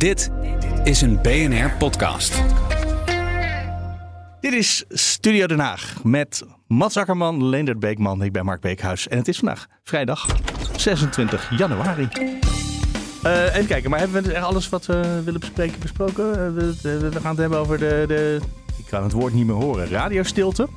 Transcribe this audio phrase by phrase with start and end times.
[0.00, 0.30] Dit
[0.84, 2.42] is een BNR podcast.
[4.40, 8.22] Dit is Studio Den Haag met Mats Akkerman, Leendert Beekman.
[8.22, 10.26] Ik ben Mark Beekhuis en het is vandaag vrijdag
[10.76, 12.08] 26 januari.
[13.24, 16.28] Uh, even kijken, maar hebben we echt alles wat we willen bespreken besproken?
[16.28, 18.40] Uh, we, we, gaan het hebben over de, de,
[18.78, 20.68] ik kan het woord niet meer horen, radiostilte.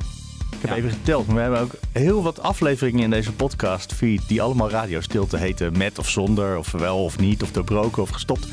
[0.51, 4.27] Ik heb even geteld, maar we hebben ook heel wat afleveringen in deze podcast feed
[4.27, 5.77] die allemaal radiostilte heten.
[5.77, 8.47] Met of zonder, of wel of niet, of doorbroken of gestopt.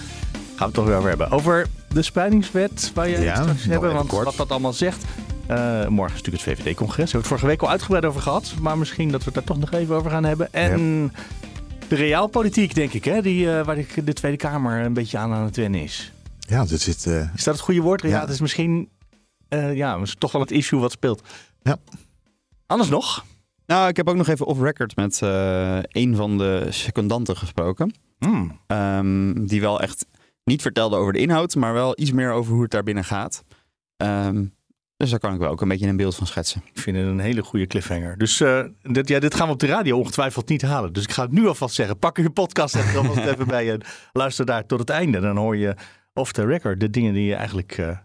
[0.61, 1.31] Gaan we het toch weer over hebben.
[1.31, 4.25] Over de spreidingswet, waar je ja, het straks hebben, want kort.
[4.25, 5.05] wat dat allemaal zegt.
[5.51, 6.97] Uh, morgen is natuurlijk het VVD-congres.
[6.97, 8.55] Daar hebben we het vorige week al uitgebreid over gehad.
[8.61, 10.53] Maar misschien dat we het daar toch nog even over gaan hebben.
[10.53, 11.13] En
[11.89, 15.45] de realpolitiek, denk ik, hè, die, uh, waar de Tweede Kamer een beetje aan aan
[15.45, 16.13] het wennen is.
[16.39, 17.05] Ja, dit zit...
[17.07, 17.35] Uh...
[17.35, 18.03] Is dat het goede woord?
[18.03, 18.21] Ja, ja.
[18.21, 18.89] het is misschien
[19.49, 21.23] ja, is toch wel het issue wat speelt.
[21.63, 21.77] Ja.
[22.67, 23.25] Anders nog?
[23.67, 27.95] Nou, ik heb ook nog even off-record met uh, een van de secondanten gesproken.
[28.19, 28.61] Hmm.
[28.67, 30.07] Um, die wel echt
[30.45, 33.45] niet vertelde over de inhoud, maar wel iets meer over hoe het daar binnen gaat.
[33.97, 34.55] Um,
[34.97, 36.63] dus daar kan ik wel ook een beetje een beeld van schetsen.
[36.73, 38.19] Ik vind het een hele goede cliffhanger.
[38.19, 40.93] Dus uh, dit, ja, dit gaan we op de radio ongetwijfeld niet halen.
[40.93, 41.99] Dus ik ga het nu alvast zeggen.
[41.99, 43.81] Pak je podcast even, even bij je.
[44.13, 45.21] Luister daar tot het einde.
[45.21, 45.75] Dan hoor je
[46.13, 47.99] off the record de dingen die je eigenlijk uh,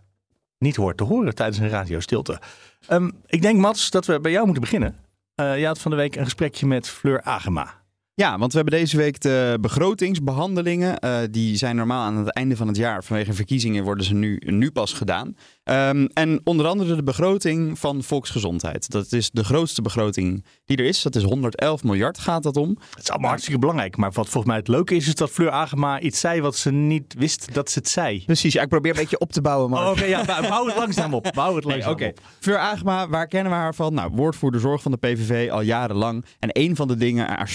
[0.58, 2.42] niet hoort te horen tijdens een radiostilte.
[2.90, 4.96] Um, ik denk, Mats, dat we bij jou moeten beginnen.
[5.42, 7.85] Uh, je had van de week een gesprekje met Fleur Agema.
[8.18, 10.98] Ja, want we hebben deze week de begrotingsbehandelingen.
[11.06, 13.04] Uh, die zijn normaal aan het einde van het jaar.
[13.04, 15.36] Vanwege verkiezingen worden ze nu, nu pas gedaan.
[15.64, 18.92] Um, en onder andere de begroting van volksgezondheid.
[18.92, 21.02] Dat is de grootste begroting die er is.
[21.02, 22.78] Dat is 111 miljard gaat dat om.
[22.90, 23.98] Het is allemaal hartstikke belangrijk.
[23.98, 26.72] Maar wat volgens mij het leuke is, is dat Fleur Agema iets zei wat ze
[26.72, 28.24] niet wist dat ze het zei.
[28.26, 29.70] Precies, ja, ik probeer een beetje op te bouwen.
[29.70, 29.84] Maar...
[29.84, 31.32] Oh, Oké, okay, ja, bouw het langzaam op.
[31.34, 32.10] Bouw het langzaam nee, okay.
[32.10, 32.20] op.
[32.40, 33.94] Fleur Agema, waar kennen we haar van?
[33.94, 36.26] Nou, woordvoerder zorg van de PVV al jarenlang.
[36.40, 37.50] En een van de dingen, haar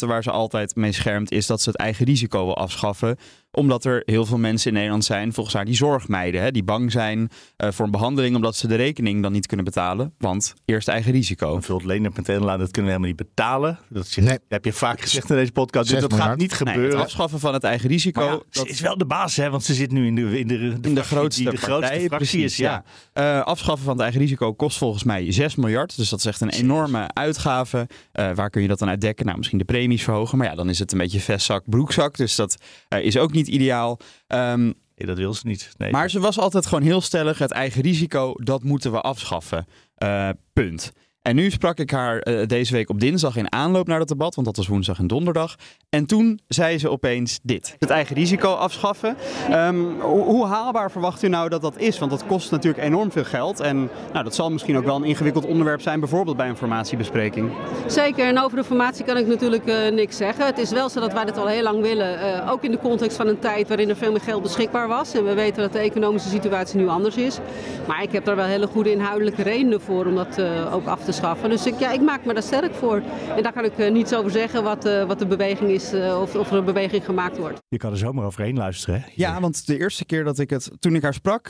[0.00, 3.16] waar ze altijd mee schermt, is dat ze het eigen risico wil afschaffen
[3.56, 6.40] omdat er heel veel mensen in Nederland zijn, volgens haar, die zorgmeiden.
[6.40, 9.64] Hè, die bang zijn uh, voor een behandeling omdat ze de rekening dan niet kunnen
[9.64, 10.14] betalen.
[10.18, 11.60] Want eerst eigen risico.
[11.60, 13.78] Vult meteen laten, dat kunnen we helemaal niet betalen.
[13.88, 14.38] Dat, je, nee.
[14.48, 15.90] heb je vaak gezegd in deze podcast.
[15.90, 16.82] Dus dat gaat niet gebeuren.
[16.82, 18.22] Nee, het afschaffen van het eigen risico.
[18.24, 20.58] Ja, dat is wel de baas, hè, want ze zit nu in de, in de,
[20.58, 22.56] de, in de grootste, die de grootste partij, fractie is.
[22.56, 22.84] Ja.
[23.14, 23.38] ja.
[23.38, 25.96] Uh, afschaffen van het eigen risico kost volgens mij 6 miljard.
[25.96, 27.88] Dus dat is echt een enorme uitgave.
[28.12, 29.24] Uh, waar kun je dat dan uitdekken?
[29.24, 30.38] Nou, misschien de premies verhogen.
[30.38, 32.16] Maar ja, dan is het een beetje vestzak, broekzak.
[32.16, 32.56] Dus dat
[33.00, 33.98] is ook niet ideaal.
[34.28, 34.62] Um,
[34.96, 35.70] nee, dat wil ze niet.
[35.76, 35.90] Nee.
[35.90, 39.66] Maar ze was altijd gewoon heel stellig: het eigen risico, dat moeten we afschaffen.
[39.98, 40.92] Uh, punt.
[41.26, 44.34] En nu sprak ik haar uh, deze week op dinsdag in aanloop naar dat debat,
[44.34, 45.56] want dat was woensdag en donderdag.
[45.88, 47.76] En toen zei ze opeens dit.
[47.78, 49.16] Het eigen risico afschaffen.
[49.52, 51.98] Um, hoe, haalbaar verwacht u nou dat dat is?
[51.98, 53.60] Want dat kost natuurlijk enorm veel geld.
[53.60, 57.50] En nou, dat zal misschien ook wel een ingewikkeld onderwerp zijn, bijvoorbeeld bij een formatiebespreking.
[57.86, 60.46] Zeker, en over de formatie kan ik natuurlijk uh, niks zeggen.
[60.46, 62.18] Het is wel zo dat wij dit al heel lang willen.
[62.18, 65.14] Uh, ook in de context van een tijd waarin er veel meer geld beschikbaar was.
[65.14, 67.38] En we weten dat de economische situatie nu anders is.
[67.86, 70.40] Maar ik heb daar wel hele goede inhoudelijke redenen voor om dat
[70.72, 71.50] ook af te schaffen.
[71.50, 73.02] Dus ik, ja, ik maak me daar sterk voor.
[73.36, 76.20] En daar kan ik uh, niets over zeggen wat, uh, wat de beweging is uh,
[76.20, 77.60] of, of er een beweging gemaakt wordt.
[77.68, 79.00] Je kan er zomaar overheen luisteren.
[79.00, 79.06] Hè?
[79.14, 81.48] Ja, want de eerste keer dat ik het, toen ik haar sprak,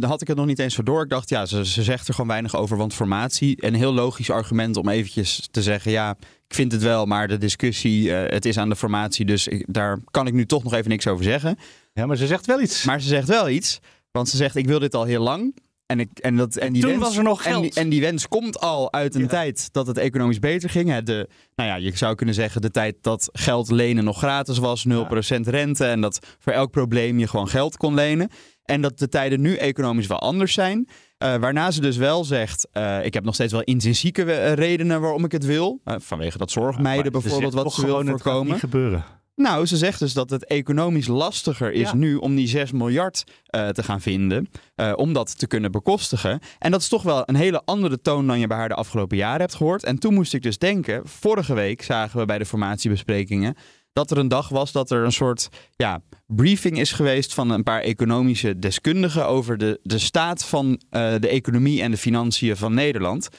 [0.00, 1.02] had ik het nog niet eens zo door.
[1.02, 3.64] Ik dacht, ja, ze, ze zegt er gewoon weinig over, want formatie.
[3.64, 6.16] Een heel logisch argument om eventjes te zeggen, ja,
[6.48, 9.98] ik vind het wel, maar de discussie, het is aan de formatie, dus ik, daar
[10.10, 11.58] kan ik nu toch nog even niks over zeggen.
[11.92, 12.84] Ja, maar ze zegt wel iets.
[12.84, 13.80] Maar ze zegt wel iets,
[14.10, 15.54] want ze zegt, ik wil dit al heel lang.
[15.88, 17.54] En, ik, en, dat, en, die Toen wens, was er nog geld.
[17.54, 19.26] En die, en die, wens komt al uit een ja.
[19.26, 20.98] tijd dat het economisch beter ging.
[20.98, 24.86] De, nou ja, je zou kunnen zeggen de tijd dat geld lenen nog gratis was.
[24.86, 25.40] 0% ja.
[25.44, 25.84] rente.
[25.84, 28.30] En dat voor elk probleem je gewoon geld kon lenen.
[28.64, 30.88] En dat de tijden nu economisch wel anders zijn.
[30.88, 35.00] Uh, waarna ze dus wel zegt, uh, ik heb nog steeds wel intrinsieke uh, redenen
[35.00, 35.80] waarom ik het wil.
[35.84, 38.40] vanwege dat zorgmeiden ja, bijvoorbeeld wat ze wil voorkomen.
[38.40, 39.04] Het niet gebeuren.
[39.38, 41.94] Nou, ze zegt dus dat het economisch lastiger is ja.
[41.94, 44.48] nu om die 6 miljard uh, te gaan vinden.
[44.76, 46.40] Uh, om dat te kunnen bekostigen.
[46.58, 49.16] En dat is toch wel een hele andere toon dan je bij haar de afgelopen
[49.16, 49.84] jaren hebt gehoord.
[49.84, 53.56] En toen moest ik dus denken, vorige week zagen we bij de formatiebesprekingen
[53.92, 57.62] dat er een dag was dat er een soort ja, briefing is geweest van een
[57.62, 62.74] paar economische deskundigen over de, de staat van uh, de economie en de financiën van
[62.74, 63.28] Nederland.
[63.28, 63.34] Uh,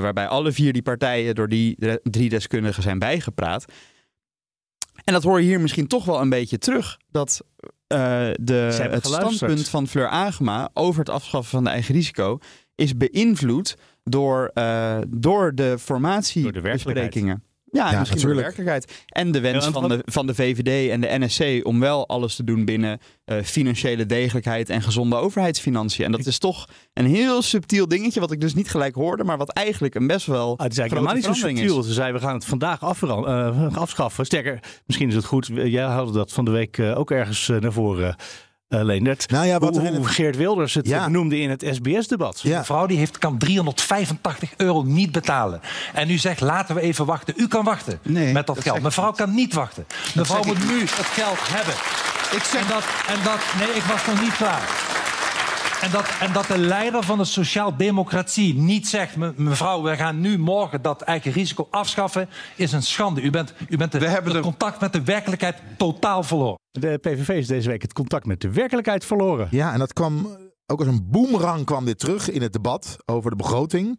[0.00, 3.64] waarbij alle vier die partijen door die drie deskundigen zijn bijgepraat.
[5.04, 6.98] En dat hoor je hier misschien toch wel een beetje terug.
[7.10, 7.68] Dat uh,
[8.40, 12.38] de, het standpunt van Fleur Agema over het afschaffen van de eigen risico
[12.74, 17.44] is beïnvloed door, uh, door de formatiebesprekingen.
[17.72, 18.56] Ja, en Ja, misschien voor de natuurlijk.
[18.56, 19.06] werkelijkheid.
[19.06, 22.36] En de wens Ja, van, de, van de VVD en de NSC om wel alles
[22.36, 26.04] te doen binnen eh, financiële degelijkheid en gezonde overheidsfinanciën.
[26.04, 29.38] En dat is toch een heel subtiel dingetje, wat ik dus niet gelijk hoorde, maar
[29.38, 30.56] wat eigenlijk een best wel.
[30.56, 31.64] Ah, het is eigenlijk helemaal niet zo verandering is.
[31.64, 31.82] subtiel.
[31.88, 34.26] Ze zeiden, we gaan het vandaag eh, afschaffen.
[34.26, 35.50] Sterker, misschien is het goed.
[35.54, 38.16] Jij haalde dat van de week eh, ook ergens eh, naar voren,
[38.72, 39.30] eh Leendert.
[39.30, 41.08] Nou ja, wat hoe, er in hoe het- Geert Wilders het Ja.
[41.08, 42.40] noemde in het SBS-debat.
[42.40, 42.58] Ja.
[42.58, 45.60] Een vrouw die heeft, kan 385 euro niet betalen.
[45.92, 47.34] En u zegt, laten we even wachten.
[47.36, 48.82] U kan wachten Nee, met dat, dat geld.
[48.82, 49.86] Mevrouw kan niet wachten.
[50.14, 51.74] Mevrouw ik moet nu het geld hebben.
[52.36, 54.90] Ik zeg En dat, en dat, nee, ik was nog niet klaar.
[55.82, 59.16] En dat, en dat de leider van de sociaal-democratie niet zegt...
[59.16, 62.28] "Me- mevrouw, we gaan nu morgen dat eigen risico afschaffen...
[62.56, 63.20] is een schande.
[63.20, 66.60] U bent, u bent de, We hebben het contact met de werkelijkheid totaal verloren.
[66.72, 69.48] De PVV is deze week het contact met de werkelijkheid verloren.
[69.50, 70.36] Ja, en dat kwam
[70.66, 73.98] ook als een boemerang kwam dit terug in het debat over de begroting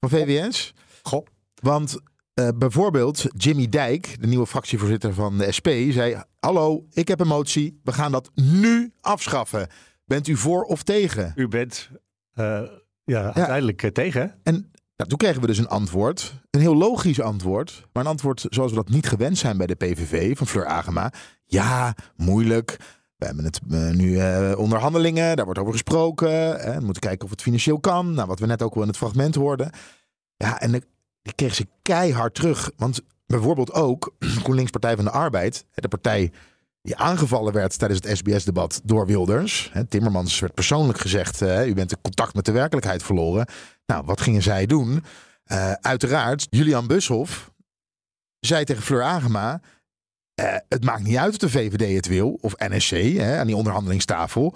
[0.00, 0.74] van VWS.
[1.02, 1.26] Goh.
[1.54, 2.00] Want
[2.34, 7.26] eh, bijvoorbeeld Jimmy Dijk, de nieuwe fractievoorzitter van de SP, zei: Hallo, ik heb een
[7.26, 7.80] motie.
[7.84, 9.68] We gaan dat nu afschaffen.
[10.04, 11.32] Bent u voor of tegen?
[11.36, 11.90] U bent
[12.32, 12.62] eh,
[13.04, 14.40] ja, uiteindelijk eh, tegen.
[14.42, 16.34] En nou, toen kregen we dus een antwoord.
[16.50, 17.88] Een heel logisch antwoord.
[17.92, 21.12] Maar een antwoord zoals we dat niet gewend zijn bij de PVV van Fleur Agema.
[21.52, 22.76] Ja, moeilijk.
[23.16, 25.36] We hebben het eh, nu eh, onderhandelingen.
[25.36, 26.30] Daar wordt over gesproken.
[26.30, 26.78] Hè.
[26.78, 28.14] We moeten kijken of het financieel kan.
[28.14, 29.70] Nou, wat we net ook wel in het fragment hoorden.
[30.36, 30.86] Ja, en ik-
[31.34, 32.70] kreeg ze keihard terug.
[32.76, 35.64] Want bijvoorbeeld ook GroenLinks Partij van de Arbeid.
[35.74, 36.32] De partij
[36.82, 39.72] die aangevallen werd tijdens het SBS-debat door Wilders.
[39.88, 41.42] Timmermans werd persoonlijk gezegd...
[41.42, 43.46] eh, u bent de contact met de werkelijkheid verloren.
[43.86, 45.04] Nou, wat gingen zij doen?
[45.80, 47.50] Uiteraard, Julian Bushoff
[48.40, 49.60] zei tegen Fleur Agema...
[50.34, 53.56] eh, het maakt niet uit of de VVD het wil, of NSC, hè, aan die
[53.56, 54.54] onderhandelingstafel.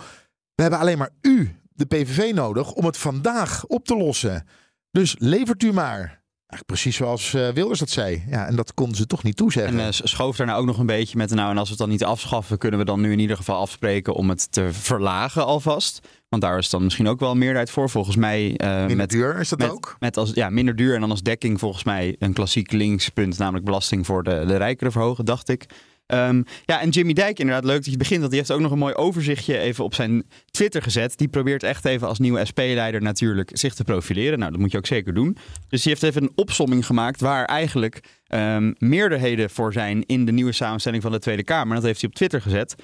[0.55, 4.47] We hebben alleen maar u, de PVV, nodig om het vandaag op te lossen.
[4.91, 6.25] Dus levert u maar.
[6.47, 8.25] Eigenlijk precies zoals eh, Wilders dat zei.
[8.29, 9.79] Ja, en dat konden ze toch niet toezeggen.
[9.79, 11.83] En eh, schoof daar nou ook nog een beetje met, nou en als we het
[11.83, 15.45] dan niet afschaffen, kunnen we dan nu in ieder geval afspreken om het te verlagen
[15.47, 16.09] alvast.
[16.29, 17.91] Want daar is dan misschien ook wel een meerderheid voor.
[17.91, 19.97] Volgens mij eh, Minder met, duur is dat met, ook?
[19.99, 23.65] met als, ja, minder duur en dan als dekking volgens mij een klassiek linkspunt, namelijk
[23.65, 25.67] belasting voor de, de rijkeren verhogen, dacht ik.
[26.07, 28.19] Ehm, ja, en Jimmy Dijk, inderdaad, leuk dat je begint.
[28.19, 31.19] Want die heeft ook nog een mooi overzichtje even op zijn Twitter gezet.
[31.19, 34.39] Die probeert echt even als nieuwe SP-leider natuurlijk zich te profileren.
[34.39, 35.37] Nou, dat moet je ook zeker doen.
[35.69, 40.33] Dus die heeft even een opsomming gemaakt waar eigenlijk ehm, meerderheden voor zijn in de
[40.33, 41.75] nieuwe samenstelling van de Tweede Kamer.
[41.75, 42.75] Dat heeft hij op Twitter gezet.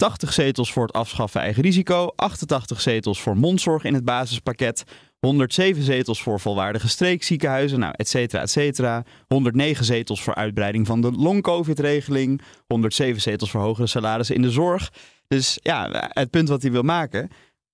[0.00, 4.84] 80 zetels voor het afschaffen eigen risico, 88 zetels voor mondzorg in het basispakket,
[5.18, 9.04] 107 zetels voor volwaardige streekziekenhuizen, nou, et cetera, et cetera.
[9.26, 14.92] 109 zetels voor uitbreiding van de long-covid-regeling, 107 zetels voor hogere salarissen in de zorg.
[15.28, 17.30] Dus ja, het punt wat hij wil maken,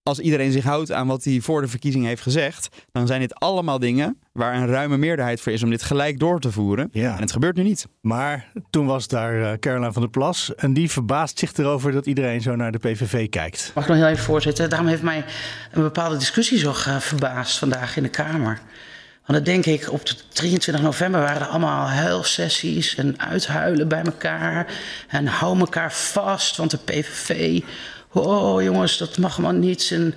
[0.06, 3.34] als iedereen zich houdt aan wat hij voor de verkiezing heeft gezegd, dan zijn dit
[3.34, 6.88] allemaal dingen waar een ruime meerderheid voor is om dit gelijk door te voeren.
[6.92, 7.14] Ja.
[7.14, 7.86] En het gebeurt nu niet.
[8.00, 10.54] Maar toen was daar eh, Caroline van der Plas.
[10.54, 13.70] En die verbaast zich erover dat iedereen zo naar de PVV kijkt.
[13.74, 14.70] Mag ik nog heel even voorzitten?
[14.70, 15.24] Daarom heeft mij
[15.72, 18.60] een bepaalde discussie zo verbaasd vandaag in de Kamer.
[19.26, 24.02] Want dan denk ik, op de 23 november waren er allemaal huilsessies en uithuilen bij
[24.02, 24.66] elkaar.
[25.08, 27.62] En hou elkaar vast, want de PVV...
[28.18, 29.90] Oh jongens, dat mag maar niet.
[29.92, 30.14] En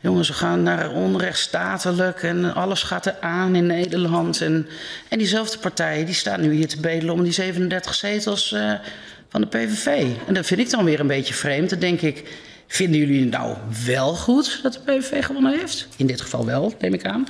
[0.00, 4.40] jongens, we gaan naar onrechtstatelijk en alles gaat er aan in Nederland.
[4.40, 4.66] En,
[5.08, 8.72] en diezelfde partijen, die staan nu hier te bedelen om die 37 zetels eh,
[9.28, 10.06] van de PVV.
[10.26, 11.70] En dat vind ik dan weer een beetje vreemd.
[11.70, 13.56] Dan denk ik, vinden jullie nou
[13.86, 15.88] wel goed dat de PVV gewonnen heeft?
[15.96, 17.26] In dit geval wel, neem ik aan.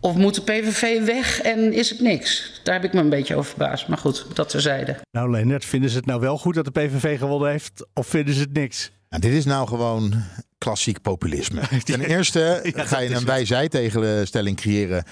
[0.00, 2.60] Of moet de PVV weg en is het niks?
[2.62, 3.88] Daar heb ik me een beetje over verbaasd.
[3.88, 4.96] Maar goed, dat terzijde.
[5.10, 7.86] Nou Leonard, vinden ze het nou wel goed dat de PVV gewonnen heeft?
[7.94, 8.90] Of vinden ze het niks?
[9.12, 10.14] Nou, dit is nou gewoon
[10.58, 11.60] klassiek populisme.
[11.84, 15.04] Ten eerste ga je een wij-zij tegenstelling creëren.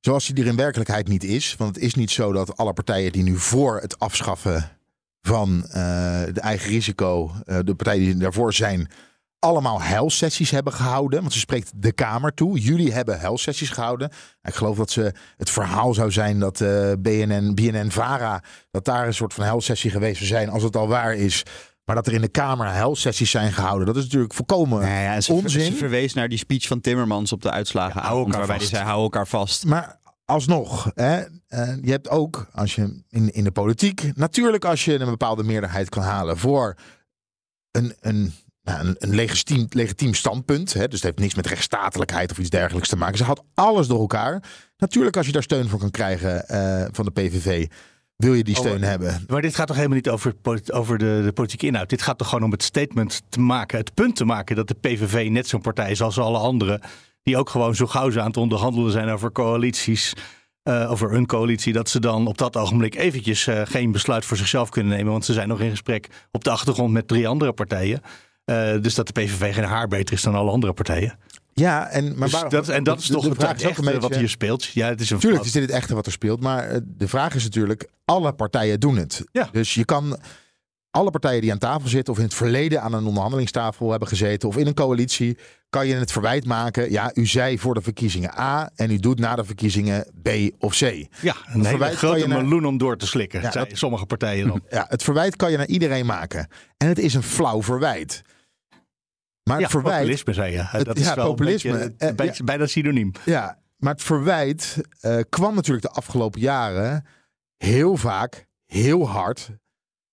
[0.00, 1.54] Zoals die er in werkelijkheid niet is.
[1.58, 4.70] Want het is niet zo dat alle partijen die nu voor het afschaffen
[5.20, 5.72] van eh,
[6.32, 8.90] de eigen risico, eh, de partijen die daarvoor zijn,
[9.38, 11.20] allemaal huilsessies hebben gehouden.
[11.20, 12.58] Want ze spreekt de Kamer toe.
[12.58, 14.10] Jullie hebben huilsessies gehouden.
[14.42, 19.14] Ik geloof dat ze het verhaal zou zijn dat eh, BNN, BNN-VARA, dat daar een
[19.14, 21.44] soort van huilsessie geweest zou zijn, als het al waar is.
[21.92, 25.20] Maar dat er in de Kamer huilsessies zijn gehouden, dat is natuurlijk volkomen Nou ja,
[25.20, 25.64] ze, onzin.
[25.64, 28.00] ze verwees naar die speech van Timmermans op de uitslagen.
[28.00, 28.70] hou elkaar waarbij vast.
[28.70, 29.64] hij zei: hou elkaar vast.
[29.64, 34.84] Maar alsnog, hè, eh, je hebt ook, als je in, in de politiek, natuurlijk als
[34.84, 36.76] je een bepaalde meerderheid kan halen voor
[37.70, 38.32] een, een,
[38.62, 40.72] nou, een, een legitiem, legitiem standpunt.
[40.72, 43.18] Hè, dus het heeft niks met rechtsstatelijkheid of iets dergelijks te maken.
[43.18, 44.42] Ze had alles door elkaar.
[44.76, 47.66] Natuurlijk als je daar steun voor kan krijgen eh, van de PVV,
[48.22, 49.24] wil je die steun hebben.
[49.28, 50.34] Maar dit gaat toch helemaal niet over,
[50.72, 51.88] over de, de politieke inhoud.
[51.88, 54.74] Dit gaat toch gewoon om het statement te maken, het punt te maken dat de
[54.80, 56.80] PVV net zo'n partij is als alle anderen.
[57.22, 60.12] Die ook gewoon zo gauw ze aan het onderhandelen zijn over coalities.
[60.62, 64.36] eh, over een coalitie, dat ze dan op dat ogenblik eventjes eh, geen besluit voor
[64.36, 65.12] zichzelf kunnen nemen.
[65.12, 68.00] Want ze zijn nog in gesprek op de achtergrond met drie andere partijen.
[68.44, 71.18] Eh, dus dat de PVV geen haar beter is dan alle andere partijen.
[71.54, 73.82] Ja, en, maar Dus waarom- dat, en dat is toch de het vraag ook echte
[73.82, 74.64] beetje- wat hier speelt.
[74.64, 75.54] Ja, het is een Tuurlijk fout.
[75.54, 76.40] is dit het echte wat er speelt.
[76.40, 79.24] Maar eh, de vraag is natuurlijk, alle partijen doen het.
[79.32, 79.48] Ja.
[79.52, 80.18] Dus je kan
[80.90, 82.12] alle partijen die aan tafel zitten...
[82.12, 84.48] of in het verleden aan een onderhandelingstafel hebben gezeten...
[84.48, 85.38] of in een coalitie,
[85.70, 86.90] kan je het verwijt maken...
[86.90, 88.70] ja, u zei voor de verkiezingen A...
[88.74, 90.28] en u doet na de verkiezingen B
[90.58, 90.80] of C.
[91.20, 94.60] Ja, een hele grote naar- meloen om door te slikken, Ja, dat- sommige partijen dan.
[94.70, 96.48] Ja, het verwijt kan je naar iedereen maken.
[96.76, 98.22] En het is een flauw verwijt.
[99.52, 99.98] Maar Ja, het verwijt...
[99.98, 100.58] populisme zei je.
[100.62, 101.70] Het- dat is ja, wel populisme.
[101.70, 103.12] een beetje, Eh, beetje bijna synoniem.
[103.24, 107.06] Ja, maar het verwijt eh, kwam natuurlijk de afgelopen jaren...
[107.56, 109.50] heel vaak, heel hard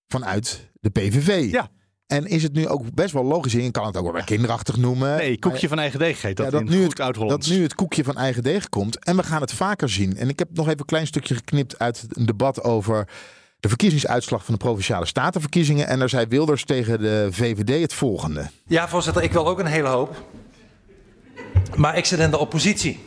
[0.08, 1.50] vanuit de PVV.
[1.50, 1.68] Ja.
[2.06, 4.24] En is het nu ook best wel logisch in, je kan het ook wel weer
[4.24, 5.16] kinderachtig noemen.
[5.16, 7.74] Nee, koekje van eigen deeg heet dat, Ja, dat, nu goed het, dat nu het
[7.74, 9.04] koekje van eigen deeg komt.
[9.04, 10.16] En we gaan het vaker zien.
[10.16, 13.08] En ik heb nog even een klein stukje geknipt uit een debat over
[13.60, 15.86] de verkiezingsuitslag van de provinciale statenverkiezingen.
[15.86, 18.50] En daar zei Wilders tegen de VVD het volgende.
[18.66, 20.24] Ja, voorzitter, ik wil ook een hele hoop.
[21.76, 23.04] Maar ik zit in de oppositie.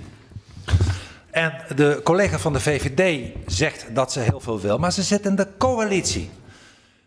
[1.31, 5.25] En de collega van de VVD zegt dat ze heel veel wil, maar ze zit
[5.25, 6.29] in de coalitie.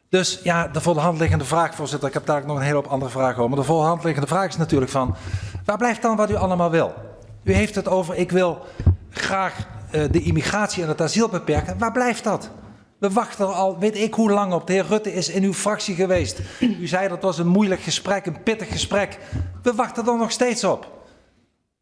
[0.09, 2.75] Dus ja, de voor de hand liggende vraag, voorzitter, ik heb daar nog een hele
[2.75, 3.49] hoop andere vragen over.
[3.49, 5.17] Maar de voor de hand liggende vraag is natuurlijk van,
[5.65, 6.95] waar blijft dan wat u allemaal wil?
[7.43, 8.67] U heeft het over, ik wil
[9.11, 11.79] graag eh, de immigratie en het asiel beperken.
[11.79, 12.51] Waar blijft dat?
[12.99, 14.67] We wachten al, weet ik hoe lang op.
[14.67, 16.41] De heer Rutte is in uw fractie geweest.
[16.61, 19.19] U zei dat was een moeilijk gesprek, een pittig gesprek.
[19.63, 21.09] We wachten er nog steeds op.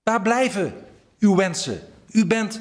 [0.03, 0.75] Waar blijven
[1.19, 1.81] uw wensen?
[2.11, 2.61] U bent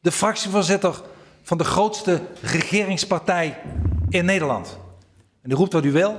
[0.00, 1.02] de fractievoorzitter
[1.42, 3.58] van de grootste regeringspartij
[4.08, 4.78] in Nederland.
[5.42, 6.18] En u roept wat u wil,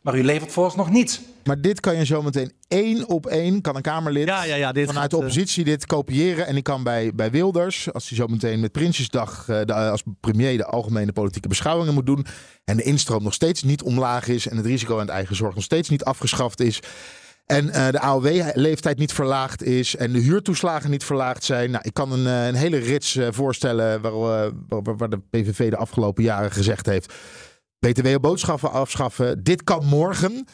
[0.00, 1.20] maar u levert volgens nog niets.
[1.46, 4.86] Maar dit kan je zometeen één op één, kan een Kamerlid Ja, ja, ja, dit
[4.86, 6.46] vanuit gaat, de eh, oppositie dit kopiëren.
[6.46, 10.02] En die kan bij, bij Wilders, als hij zo meteen met Prinsjesdag eh, de, als
[10.20, 12.26] premier de algemene politieke beschouwingen moet doen.
[12.64, 14.48] En de instroom nog steeds niet omlaag is.
[14.48, 16.80] En het risico aan het eigen zorg nog steeds niet afgeschaft is.
[17.46, 19.96] En eh, de AOW-leeftijd niet verlaagd is.
[19.96, 21.70] En de huurtoeslagen niet verlaagd zijn.
[21.70, 25.20] Nou, ik kan een, eh, een hele rits eh, voorstellen waar, eh, waar, waar de
[25.30, 27.12] PVV de afgelopen jaren gezegd heeft.
[27.78, 29.42] BTW op boodschappen afschaffen.
[29.42, 30.46] Dit kan morgen.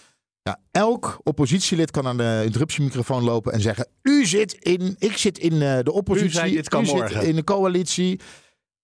[0.43, 5.39] Ja, elk oppositielid kan aan de interruptiemicrofoon lopen en zeggen: U zit in, ik zit
[5.39, 6.31] in eh, de oppositie.
[6.31, 8.21] zei, dit kan u zit morgen." in de coalitie.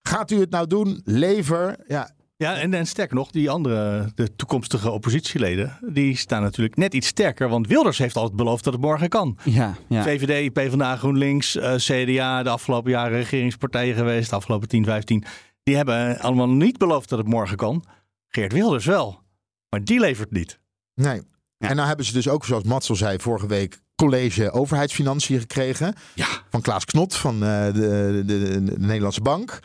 [0.02, 1.00] Gaat u het nou doen?
[1.04, 1.84] Lever.
[1.86, 6.94] Ja, Ja, en, en sterker nog, die andere, de toekomstige oppositieleden, die staan natuurlijk net
[6.94, 7.48] iets sterker.
[7.48, 9.38] Want Wilders heeft altijd beloofd dat het morgen kan.
[9.44, 10.02] Ja, ja.
[10.02, 15.24] VVD, PvdA, GroenLinks, eh, CDA, de afgelopen jaren regeringspartijen geweest, de afgelopen 10, 15.
[15.62, 17.84] Die hebben allemaal niet beloofd dat het morgen kan.
[18.28, 19.20] Geert Wilders wel.
[19.68, 20.58] Maar die levert niet.
[20.94, 21.20] nee.
[21.58, 21.68] Ja.
[21.68, 25.94] En nou hebben ze dus ook, zoals Mats al zei, vorige week college overheidsfinanciën gekregen.
[26.14, 26.26] Ja.
[26.50, 29.58] Van Klaas Knot van eh, de, de, de, de Nederlandse Bank.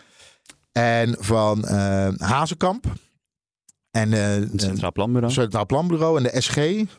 [0.72, 2.86] En van eh, Hazekamp.
[3.92, 5.34] En eh, Het Centraal Planbureau.
[5.34, 6.58] Centraal Planbureau en de SG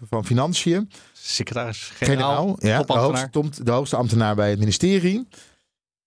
[0.08, 0.90] van Financiën.
[1.12, 5.28] Secretaris-generaal, Generaal, ja, de, hoogste, de hoogste ambtenaar bij het ministerie.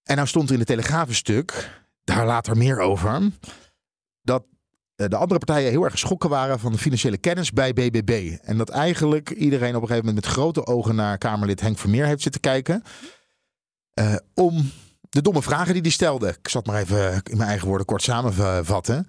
[0.04, 1.70] En nou stond er in de Telegraaf een stuk,
[2.04, 3.32] daar later meer over,
[4.22, 4.44] dat
[4.96, 8.38] de andere partijen heel erg geschrokken waren van de financiële kennis bij BBB.
[8.42, 12.06] En dat eigenlijk iedereen op een gegeven moment met grote ogen naar Kamerlid Henk Vermeer
[12.06, 12.84] heeft zitten kijken.
[13.94, 14.72] eh, om
[15.10, 16.28] de domme vragen die hij stelde.
[16.42, 19.06] Ik zat maar even in mijn eigen woorden kort samenvatten.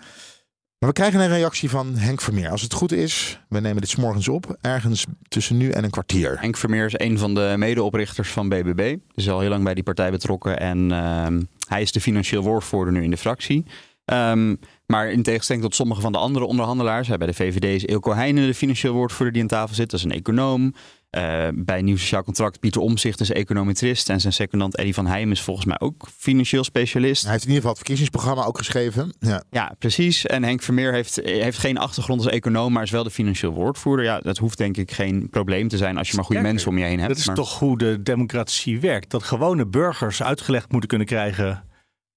[0.78, 2.50] Maar we krijgen een reactie van Henk Vermeer.
[2.50, 5.90] Als het goed is, we nemen dit 's morgens op, ergens tussen nu en een
[5.90, 6.40] kwartier.
[6.40, 8.96] Henk Vermeer is een van de medeoprichters van BBB.
[9.14, 12.92] Is al heel lang bij die partij betrokken en ehm, hij is de financieel woordvoerder
[12.92, 13.64] nu in de fractie.
[14.04, 14.54] Ehm,
[14.86, 18.14] maar in tegenstelling tot sommige van de andere onderhandelaars, hè, bij de VVD is Ilko
[18.14, 19.90] Heijnen de financieel woordvoerder die aan tafel zit.
[19.90, 20.74] Dat is een econoom.
[21.10, 24.08] Eh, bij Nieuw Sociaal Contract Pieter Omzicht is econometrist.
[24.08, 27.22] En zijn secondant Eddie van Heijm is volgens mij ook financieel specialist.
[27.22, 29.14] Hij heeft in ieder geval het verkiezingsprogramma ook geschreven.
[29.18, 29.42] Ja.
[29.50, 30.26] Ja, precies.
[30.26, 34.04] En Henk Vermeer heeft, heeft geen achtergrond als econoom, maar is wel de financieel woordvoerder.
[34.04, 36.70] Ja, dat hoeft denk ik geen probleem te zijn als je maar goede Sterker, mensen
[36.70, 37.10] om je heen hebt.
[37.10, 37.36] Dat is maar...
[37.36, 39.10] toch hoe de democratie werkt.
[39.10, 41.64] Dat gewone burgers uitgelegd moeten kunnen krijgen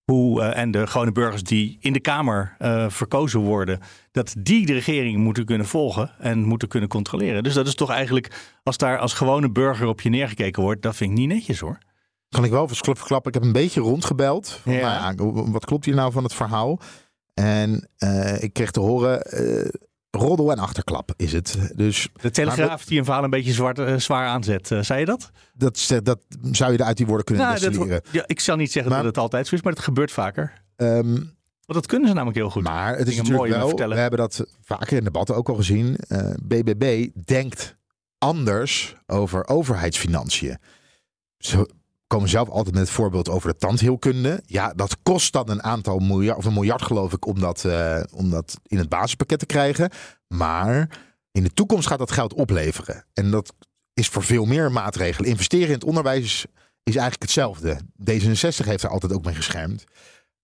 [0.09, 3.79] hoe, eh, en de gewone burgers die in de Kamer eh, verkozen worden,
[4.11, 7.43] dat die de regering moeten kunnen volgen en moeten kunnen controleren.
[7.43, 8.31] Dus dat is toch eigenlijk,
[8.63, 11.77] als daar als gewone burger op je neergekeken wordt, dat vind ik niet netjes hoor.
[12.29, 13.31] Kan ik wel verklap- verklappen.
[13.31, 14.49] Ik heb een beetje rondgebeld.
[14.49, 15.13] Van, Ja.
[15.15, 16.79] nou ja, wat klopt hier nou van het verhaal?
[17.33, 19.21] En eh, ik kreeg te horen,
[20.11, 21.71] roddel en achterklap is het.
[21.75, 25.05] Dus De Telegraaf die een verhaal een beetje zwart, eh, zwaar aanzet, eh, zei je
[25.05, 25.31] dat?
[25.53, 26.19] dat, dat
[26.51, 29.09] zou je uit die woorden kunnen Nou, dat, ja, ik zal niet zeggen Maar- dat
[29.11, 30.63] het altijd zo is, maar het gebeurt vaker.
[30.75, 32.63] Ehm, Want dat kunnen ze namelijk heel goed.
[32.63, 33.95] maar het is natuurlijk wel, vertellen.
[33.95, 35.95] we hebben dat vaker in debatten ook al gezien.
[35.95, 37.77] eh, BBB denkt
[38.17, 40.57] anders over overheidsfinanciën.
[41.37, 41.65] Zo
[42.09, 44.43] komen zelf altijd met het voorbeeld over de tandheelkunde.
[44.45, 48.01] Ja, dat kost dan een aantal miljard, of een miljard geloof ik, om dat, eh,
[48.11, 49.89] om dat in het basispakket te krijgen.
[50.27, 50.99] Maar
[51.31, 53.05] in de toekomst gaat dat geld opleveren.
[53.13, 53.53] En dat
[53.93, 55.29] is voor veel meer maatregelen.
[55.29, 56.45] Investeren in het onderwijs
[56.83, 57.79] is, eigenlijk hetzelfde.
[58.11, 59.83] D66 heeft er altijd ook mee geschermd.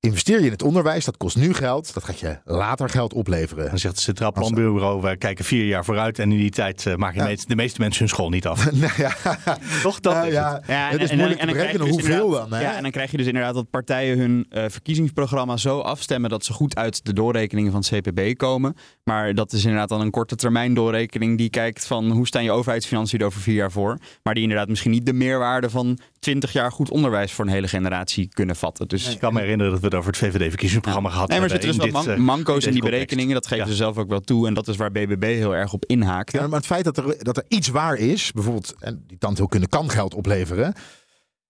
[0.06, 1.94] Investeer je in het onderwijs, dat kost nu geld.
[1.94, 3.70] Dat gaat je later geld opleveren.
[3.70, 6.96] Dan zegt het Centraal Planbureau, wij kijken vier jaar vooruit en in die tijd uh,
[6.96, 7.36] maken Ja.
[7.48, 8.72] de meeste mensen hun school niet af.
[8.72, 9.16] nou ja,
[9.84, 10.68] Toch dat nou is ja, het.
[10.68, 12.54] Ja, het is moeilijk te krijg je berekenen dus hoeveel dan.
[12.54, 12.62] Hè?
[12.62, 16.46] Ja, en dan krijg je dus inderdaad dat partijen hun eh, verkiezingsprogramma zo afstemmen dat
[16.46, 18.76] ze goed uit de doorrekeningen van het CPB komen.
[19.04, 22.52] Maar dat is inderdaad dan een korte termijn doorrekening die kijkt van hoe staan je
[22.52, 23.98] overheidsfinanciën er over vier jaar voor.
[24.24, 27.68] Maar die inderdaad misschien niet de meerwaarde van 20 jaar goed onderwijs voor een hele
[27.68, 28.88] generatie kunnen vatten.
[28.88, 31.54] Dus Ik kan me herinneren dat we het over het VVD-verkiezingsprogramma gehad Nee, maar er
[31.54, 31.74] hebben.
[31.74, 33.34] zitten dus man- eh, manco's in die berekeningen.
[33.34, 33.70] Dat geven Ja.
[33.72, 34.48] ze zelf ook wel toe.
[34.48, 36.32] En dat is waar BBB heel erg op inhaakt.
[36.32, 39.68] Ja, maar het feit dat er, dat er iets waar is, bijvoorbeeld, en die tandheelkunde
[39.68, 40.74] kan geld opleveren.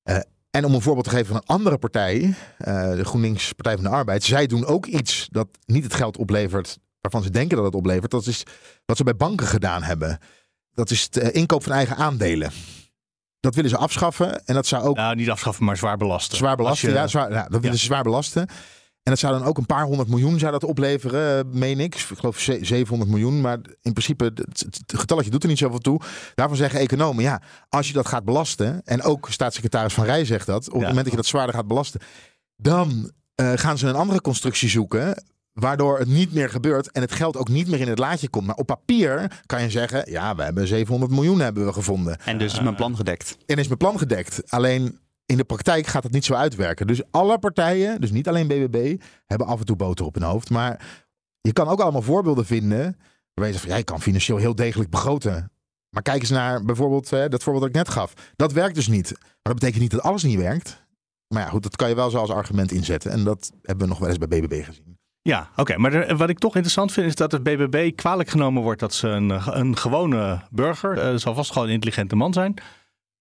[0.03, 0.17] eh,
[0.51, 3.83] en om een voorbeeld te geven van een andere partij, eh, de GroenLinks Partij van
[3.83, 7.65] de Arbeid, zij doen ook iets dat niet het geld oplevert waarvan ze denken dat
[7.65, 8.11] het oplevert.
[8.11, 8.43] Dat is
[8.85, 10.19] wat ze bij banken gedaan hebben.
[10.73, 12.51] Dat is het eh, inkoop van eigen aandelen.
[13.45, 16.37] Dat willen ze afschaffen en dat zou ook Nou, niet afschaffen, maar zwaar belasten.
[16.37, 18.41] Zwaar belasten, je- ja, zwaar, ja, dat willen ze zwaar belasten.
[18.41, 21.95] En dat zou dan ook een paar honderd miljoen zou dat opleveren, meen ik.
[21.95, 25.99] Ik geloof ze- 700 miljoen, maar in principe, het, getalletje doet er niet zoveel toe.
[26.35, 30.45] Daarvan zeggen economen, ja, als je dat gaat belasten, en ook staatssecretaris Van Rij zegt
[30.45, 30.87] dat, op het Ja.
[30.87, 31.99] moment dat je dat zwaarder gaat belasten,
[32.55, 35.23] dan eh, gaan ze een andere constructie zoeken,
[35.59, 38.45] waardoor het niet meer gebeurt en het geld ook niet meer in het laadje komt.
[38.45, 42.17] Maar op papier kan je zeggen, ja, we hebben 700 miljoen hebben we gevonden.
[42.25, 43.37] En dus is mijn plan gedekt.
[43.45, 44.51] En is mijn plan gedekt.
[44.51, 46.87] Alleen in de praktijk gaat het niet zo uitwerken.
[46.87, 50.49] Dus alle partijen, dus niet alleen BBB, hebben af en toe boter op hun hoofd.
[50.49, 51.03] Maar
[51.41, 52.97] je kan ook allemaal voorbeelden vinden.
[53.33, 55.51] Waarbij je zegt van ja, kan financieel heel degelijk begroten.
[55.89, 58.13] Maar kijk eens naar bijvoorbeeld hè, dat voorbeeld dat ik net gaf.
[58.35, 59.11] Dat werkt dus niet.
[59.19, 60.83] Maar dat betekent niet dat alles niet werkt.
[61.27, 63.11] Maar ja, goed, dat kan je wel zo als argument inzetten.
[63.11, 64.94] En dat hebben we nog wel eens bij BBB gezien.
[65.27, 65.77] Ja, oké.
[65.77, 68.93] Maar er- wat ik toch interessant vind is dat het BBB kwalijk genomen wordt dat
[68.93, 72.53] ze een, een gewone burger, eh zal vast gewoon een intelligente man zijn.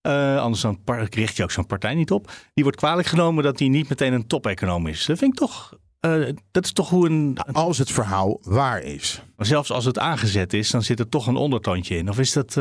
[0.00, 0.78] eh, anders dan
[1.10, 2.30] richt je ook zo'n partij niet op.
[2.54, 5.06] Die wordt kwalijk genomen dat hij niet meteen een top-econoom is.
[5.06, 6.12] Dat vind ik toch, eh,
[6.50, 9.22] dat is toch hoe een, Als het verhaal waar is.
[9.36, 12.08] maar zelfs als het aangezet is, dan zit er toch een ondertoontje in.
[12.08, 12.56] Of is dat,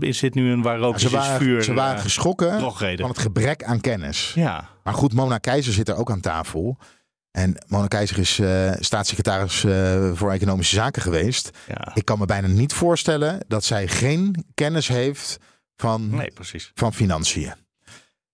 [0.00, 1.62] is dit nu een waar Ze waren, vuur?
[1.62, 2.60] ze waren geschrokken
[3.00, 4.32] van het gebrek aan kennis.
[4.34, 6.78] Ja, Maar goed, Mona Keizer zit er ook aan tafel.
[7.30, 11.50] En Mona Keizer is eh, staatssecretaris eh, voor Economische Zaken geweest.
[11.68, 11.90] ja.
[11.94, 15.38] Ik kan me bijna niet voorstellen dat zij geen kennis heeft
[15.76, 16.70] van, Nee, precies.
[16.74, 17.52] van financiën.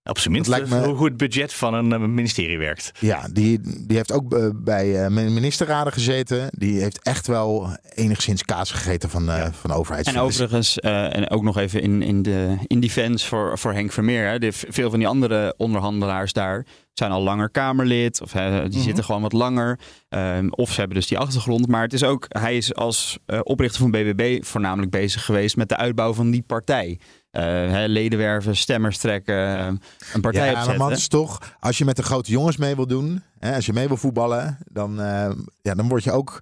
[0.02, 2.90] Op zijn minst lijkt me- hoe het budget van een eh, ministerie werkt.
[3.00, 6.48] Ja, die, die heeft ook eh, bij eh, ministerraden gezeten.
[6.50, 10.44] Die heeft echt wel enigszins kaas gegeten van, eh van En overheidsfinanciën.
[10.44, 14.28] overigens, eh, en ook nog even in, in, de, in defense voor, voor Henk Vermeer.
[14.28, 16.66] Hè, de, veel van die andere onderhandelaars daar
[16.98, 18.20] zijn al langer Kamerlid.
[18.20, 19.78] Of hè, die zitten gewoon wat langer.
[20.08, 21.66] Ehm, of ze hebben dus die achtergrond.
[21.66, 25.68] Maar het is ook, hij is als eh, oprichter van BBB voornamelijk bezig geweest met
[25.68, 26.98] de uitbouw van die partij.
[27.30, 29.66] Eh, hè, leden werven, stemmers trekken, eh,
[30.12, 30.90] een partij Ja, maar opzetten.
[30.90, 33.88] is toch, als je met de grote jongens mee wil doen, hè, als je mee
[33.88, 35.30] wil voetballen, dan, eh,
[35.62, 36.38] ja, dan word je ook,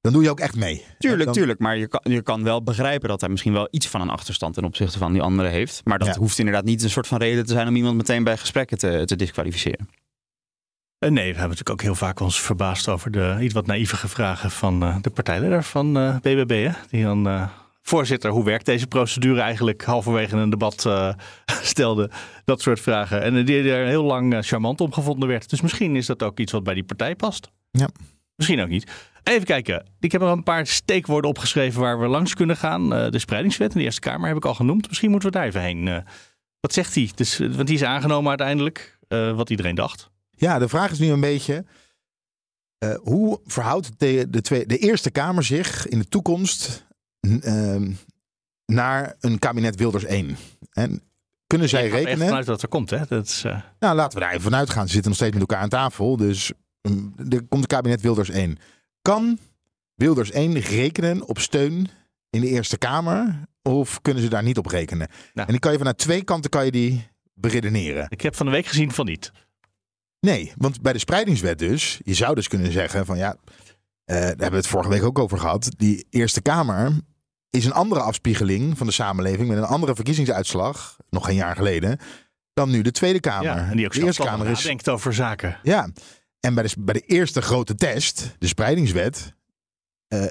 [0.00, 0.84] dan doe je ook echt mee.
[0.98, 1.58] Tuurlijk, Dan- tuurlijk.
[1.58, 4.54] Maar je kan, je kan wel begrijpen dat hij misschien wel iets van een achterstand
[4.54, 5.80] ten opzichte van die anderen heeft.
[5.84, 6.14] Maar dat Ja.
[6.16, 9.02] hoeft inderdaad niet een soort van reden te zijn om iemand meteen bij gesprekken te,
[9.04, 9.88] te disqualificeren.
[10.98, 14.08] Eh, nee, we hebben natuurlijk ook heel vaak ons verbaasd over de iets wat naïevige
[14.08, 16.64] vragen van eh, de partijleider van eh, BBB.
[16.66, 16.72] Hè?
[16.90, 17.48] Die dan, eh,
[17.82, 21.12] voorzitter, hoe werkt deze procedure eigenlijk halverwege een debat eh,
[21.62, 22.10] stelde.
[22.44, 23.22] Dat soort vragen.
[23.22, 25.50] En die er heel lang charmant om gevonden werd.
[25.50, 27.50] Dus misschien is dat ook iets wat bij die partij past.
[27.70, 27.88] Ja.
[28.36, 28.90] Misschien ook niet.
[29.22, 29.86] Even kijken.
[30.00, 32.94] Ik heb er een paar steekwoorden opgeschreven waar we langs kunnen gaan.
[32.94, 34.88] Eh, de spreidingswet in de Eerste Kamer heb ik al genoemd.
[34.88, 35.88] Misschien moeten we daar even heen.
[35.88, 35.96] Eh,
[36.60, 37.10] wat zegt hij?
[37.14, 38.98] Dus, eh, want die is aangenomen uiteindelijk.
[39.08, 40.10] eh, wat iedereen dacht.
[40.30, 41.64] Ja, de vraag is nu een beetje,
[43.02, 46.86] hoe verhoudt de, de, twee, de Eerste Kamer zich in de toekomst
[47.40, 47.92] ehm,
[48.66, 50.36] naar een kabinet Wilders 1?
[50.72, 51.02] En
[51.46, 52.26] kunnen zij echt rekenen?
[52.26, 52.98] vanuit dat er komt, hè?
[53.08, 53.42] Dat is,
[53.78, 54.86] Nou, laten we daar even vanuit gaan.
[54.86, 56.16] Ze zitten nog steeds met elkaar aan tafel.
[56.16, 56.52] Dus
[56.88, 58.58] mm, er komt een kabinet Wilders 1.
[59.02, 59.38] Kan
[59.94, 61.88] Wilders 1 rekenen op steun
[62.30, 63.48] in de Eerste Kamer?
[63.62, 65.08] Of kunnen ze daar niet op rekenen?
[65.08, 65.46] Nou.
[65.46, 68.06] En die kan je vanuit twee kanten kan je die beredeneren.
[68.08, 69.32] ik heb van de week gezien van niet.
[70.20, 73.36] Nee, want bij de spreidingswet dus, je zou dus kunnen zeggen van ja,
[74.04, 75.70] eh, daar hebben we het vorige week ook over gehad.
[75.76, 76.92] Die Eerste Kamer
[77.50, 81.98] is een andere afspiegeling van de samenleving met een andere verkiezingsuitslag, nog geen jaar geleden,
[82.52, 83.44] dan nu de Tweede Kamer.
[83.44, 85.58] Ja, en die ook de Eerste Kamer is nadenkt over zaken.
[85.62, 85.90] Ja,
[86.40, 89.34] en bij de, bij de eerste grote test, de spreidingswet,
[90.08, 90.24] eh,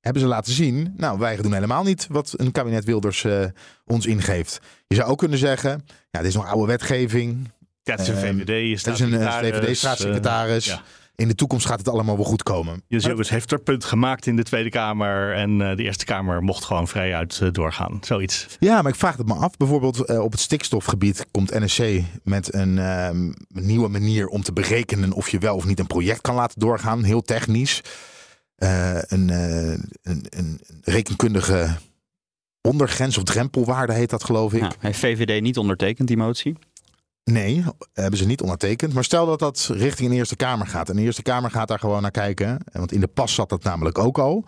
[0.00, 3.44] hebben ze laten zien, nou, wij doen helemaal niet wat een kabinet Wilders eh,
[3.84, 4.60] ons ingeeft.
[4.86, 7.50] Je zou ook kunnen zeggen, ja, dit is nog oude wetgeving,
[7.82, 8.84] Ja, het is een Ehm, VVD.
[8.84, 10.64] Dat is een eh, staatssecretaris, VVD-staatssecretaris.
[10.64, 10.82] ja.
[11.14, 12.82] In de toekomst gaat het allemaal wel goed komen.
[12.88, 15.34] Jezilgus heeft er punt gemaakt in de Tweede Kamer.
[15.34, 17.98] En eh, de Eerste Kamer mocht gewoon vrijuit eh, doorgaan.
[18.00, 18.46] Zoiets.
[18.58, 19.56] Ja, maar ik vraag het me af.
[19.56, 25.12] Bijvoorbeeld eh, op het stikstofgebied komt NSC met een ehm, nieuwe manier om te berekenen
[25.12, 27.02] of je wel of niet een project kan laten doorgaan.
[27.02, 27.82] Heel technisch.
[28.62, 31.76] Eh, een, eh, een, een rekenkundige
[32.60, 34.60] ondergrens of drempelwaarde heet dat geloof ik.
[34.60, 36.56] Ja, heeft VVD niet ondertekend, die motie?
[37.24, 38.92] Nee, hebben ze niet ondertekend.
[38.92, 40.88] Maar stel dat dat richting een Eerste Kamer gaat.
[40.88, 42.58] En de Eerste Kamer gaat daar gewoon naar kijken.
[42.72, 44.44] Want in de pas zat dat namelijk ook al.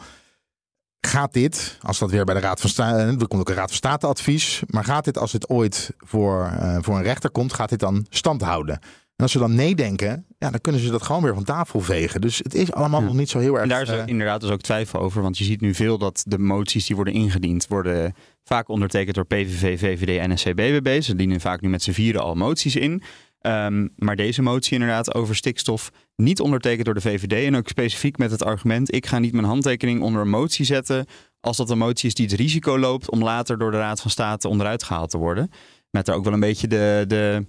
[1.01, 2.97] Gaat dit, als dat weer bij de Raad van State...
[2.97, 4.63] Er komt ook een Raad van State advies.
[4.67, 7.53] Maar gaat dit, als het ooit voor, eh, voor een rechter komt...
[7.53, 8.79] gaat dit dan stand houden?
[9.17, 10.27] En als ze dan nee denken...
[10.39, 12.21] Ja, dan kunnen ze dat gewoon weer van tafel vegen.
[12.21, 13.07] Dus het is allemaal Ja.
[13.07, 13.63] nog niet zo heel erg...
[13.63, 15.23] En daar is eh, inderdaad dus ook twijfel over.
[15.23, 17.67] Want je ziet nu veel dat de moties die worden ingediend...
[17.67, 21.03] worden vaak ondertekend door PVV, VVD, NSC, BBB.
[21.03, 23.03] Ze dienen vaak nu met z'n vieren al moties in.
[23.41, 27.47] Ehm, maar deze motie inderdaad over stikstof niet ondertekend door de VVD.
[27.47, 28.95] En ook specifiek met het argument...
[28.95, 31.07] ik ga niet mijn handtekening onder een motie zetten...
[31.41, 33.11] als dat een motie is die het risico loopt...
[33.11, 35.51] om later door de Raad van State onderuit gehaald te worden.
[35.91, 37.05] Met daar ook wel een beetje de...
[37.07, 37.47] de,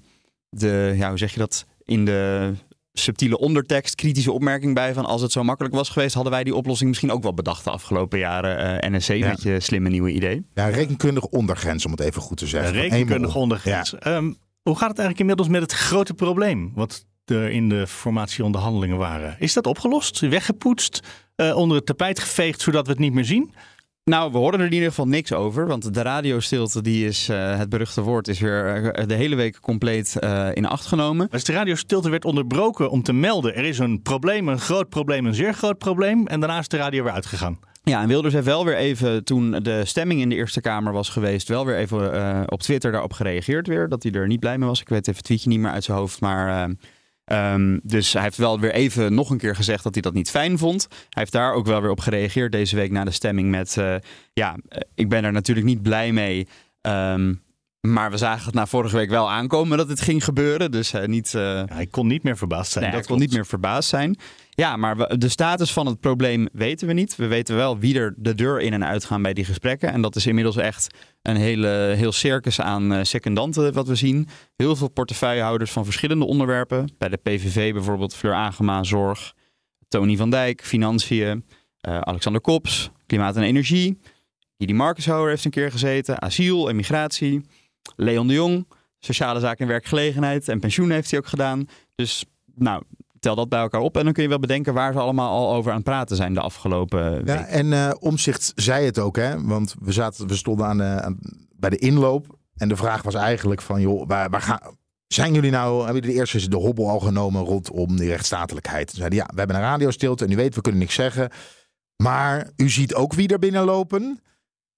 [0.60, 1.66] de ja, hoe zeg je dat?
[1.84, 2.52] In de
[2.94, 6.56] subtiele ondertekst, kritische opmerking bij van als het zo makkelijk was geweest, hadden wij die
[6.56, 8.82] oplossing misschien ook wel bedacht de afgelopen jaren.
[8.82, 9.28] eh, NSC Ja.
[9.28, 10.46] met je slimme nieuwe idee.
[10.54, 12.74] ja, rekenkundige ondergrens, om het even goed te zeggen.
[12.74, 13.96] Rekenkundig ondergrens.
[13.98, 14.24] Ehm,
[14.62, 16.72] hoe gaat het eigenlijk inmiddels met het grote probleem?
[16.76, 19.36] Wat er in de formatieonderhandelingen waren.
[19.40, 20.20] Is dat opgelost?
[20.20, 21.00] Weggepoetst?
[21.36, 23.54] eh, onder het tapijt geveegd zodat we het niet meer zien?
[24.12, 27.58] Nou, we horen er in ieder geval niks over, want de radiostilte, die is, eh,
[27.58, 31.28] het beruchte woord, is weer eh, de hele week compleet eh, in acht genomen.
[31.32, 33.56] Dus de radiostilte werd onderbroken om te melden.
[33.56, 36.28] Er is een probleem, een groot probleem, een zeer groot probleem.
[36.28, 37.60] En daarna is de radio weer uitgegaan.
[37.84, 41.10] Ja, en Wilders heeft wel weer even, toen de stemming in de Eerste Kamer was
[41.10, 43.90] geweest, wel weer even op Twitter daarop gereageerd weer.
[43.90, 44.82] Dat hij er niet blij mee was.
[44.82, 46.70] Ik weet even het tweetje niet meer uit zijn hoofd, maar...
[47.26, 50.14] eh, ehm, dus hij heeft wel weer even nog een keer gezegd dat hij dat
[50.14, 50.88] niet fijn vond.
[50.90, 53.78] Hij heeft daar ook wel weer op gereageerd deze week na de stemming met...
[53.78, 53.96] eh,
[54.34, 56.48] ja, eh, ik ben er natuurlijk niet blij mee...
[56.82, 57.34] ehm,
[57.94, 60.72] maar we zagen het na vorige week wel aankomen dat het ging gebeuren.
[60.72, 61.34] Dus eh, niet...
[61.34, 62.84] eh, Ja, hij kon niet meer verbaasd zijn.
[62.84, 64.16] Nee, dat ik kon niet meer verbaasd zijn.
[64.50, 67.16] Ja, maar we- de status van het probleem weten we niet.
[67.16, 69.92] We weten wel wie er de deur in en uit gaan bij die gesprekken.
[69.92, 70.88] En dat is inmiddels echt
[71.22, 74.28] een hele, heel circus aan eh, secondanten wat we zien.
[74.56, 76.94] Heel veel portefeuillehouders van verschillende onderwerpen.
[76.98, 79.34] Bij de PVV bijvoorbeeld Fleur Agema, Zorg.
[79.88, 81.46] Tony van Dijk, Financiën.
[81.82, 84.00] Alexander Kops, Klimaat en Energie.
[84.58, 86.22] Didi Markenshouwer heeft een keer gezeten.
[86.22, 87.42] Asiel en migratie.
[87.96, 88.68] Leon de Jong,
[89.00, 90.48] Sociale Zaken en Werkgelegenheid.
[90.48, 91.68] En pensioen heeft hij ook gedaan.
[91.96, 92.84] Dus nou,
[93.20, 93.98] tel dat bij elkaar op.
[93.98, 96.34] En dan kun je wel bedenken waar ze allemaal al over aan het praten zijn
[96.34, 97.28] de afgelopen week.
[97.28, 99.44] Ja, en eh, Omzicht zei het ook, hè?
[99.44, 101.20] Want we, zaten, we stonden aan, de, aan-
[101.56, 102.38] bij de inloop.
[102.56, 104.60] En de vraag was eigenlijk van, joh, waar, waar gaan...
[105.08, 108.90] Zijn jullie nou, hebben jullie de eerste de hobbel al genomen rondom die rechtsstatelijkheid?
[108.90, 111.30] Ze zeiden, ja, we hebben een radiostilte en u weet, we kunnen niks zeggen.
[112.04, 114.20] Maar u ziet ook wie er binnenlopen.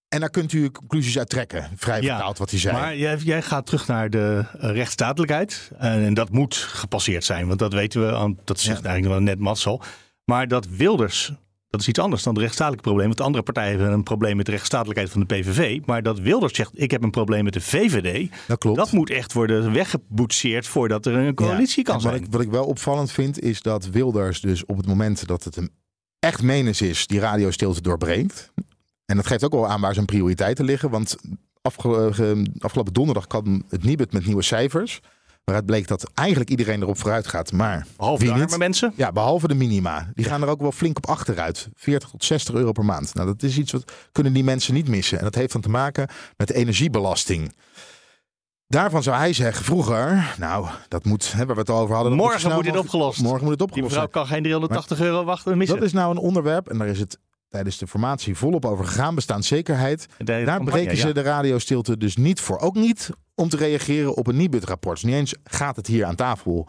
[0.09, 1.69] En daar kunt u conclusies uit trekken.
[1.75, 2.77] Vrij Ja, vertaald wat hij zei.
[2.77, 5.71] Maar jij, jij gaat terug naar de eh, rechtsstatelijkheid.
[5.77, 7.47] En, en dat moet gepasseerd zijn.
[7.47, 8.35] Want dat weten we.
[8.43, 9.81] Dat zegt eigenlijk wel net Mats al.
[10.25, 11.33] Maar dat Wilders,
[11.69, 13.05] dat is iets anders dan het rechtsstatelijke probleem.
[13.05, 15.79] Want de andere partijen hebben een probleem met de rechtsstatelijkheid van de PVV.
[15.85, 18.29] Maar dat Wilders zegt, ik heb een probleem met de VVD.
[18.47, 18.77] dat klopt.
[18.77, 22.13] Dat moet echt worden weggeboetseerd voordat er een coalitie kan zijn.
[22.13, 25.43] Wat ik, wat ik wel opvallend vind, is dat Wilders dus op het moment dat
[25.43, 25.69] het hem
[26.19, 28.51] echt menens is, die radiostilte doorbreekt.
[29.07, 30.89] En dat geeft ook wel aan waar zijn prioriteiten liggen.
[30.89, 31.15] Want
[31.61, 34.99] afge- ge- afgelopen donderdag kwam het Nibud met nieuwe cijfers.
[35.43, 37.51] Waaruit bleek dat eigenlijk iedereen erop vooruit gaat.
[37.51, 38.93] Maar Behalve de arme mensen.
[38.95, 40.11] Ja, behalve de minima.
[40.13, 41.69] Die gaan er ook wel flink op achteruit.
[41.75, 43.13] 40 tot 60 euro per maand.
[43.13, 45.17] Nou, dat is iets wat kunnen die mensen niet missen.
[45.17, 47.53] En dat heeft dan te maken met de energiebelasting.
[48.67, 52.13] Daarvan zou hij zeggen, vroeger, nou, dat moet, hè, waar we het al over hadden.
[52.13, 53.21] Morgen moet dit opgelost.
[53.21, 54.25] Morgen moet het Die opgelost mevrouw zijn.
[54.25, 55.77] kan geen 380 euro wachten missen.
[55.77, 59.15] Dat is nou een onderwerp, en daar is het tijdens de formatie volop over gegaan,
[59.15, 60.07] bestaanszekerheid.
[60.17, 61.13] Daar campagne, breken ze ja.
[61.13, 62.59] de radiostilte dus niet voor.
[62.59, 64.95] Ook niet om te reageren op een Nibud-rapport.
[64.95, 66.67] Dus niet eens gaat het hier aan tafel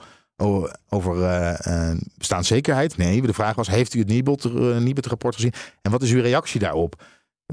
[0.89, 2.97] over eh, eh, bestaanszekerheid.
[2.97, 5.53] Nee, de vraag was, heeft u het eh, Nibud-rapport gezien?
[5.83, 7.03] En wat is uw reactie daarop?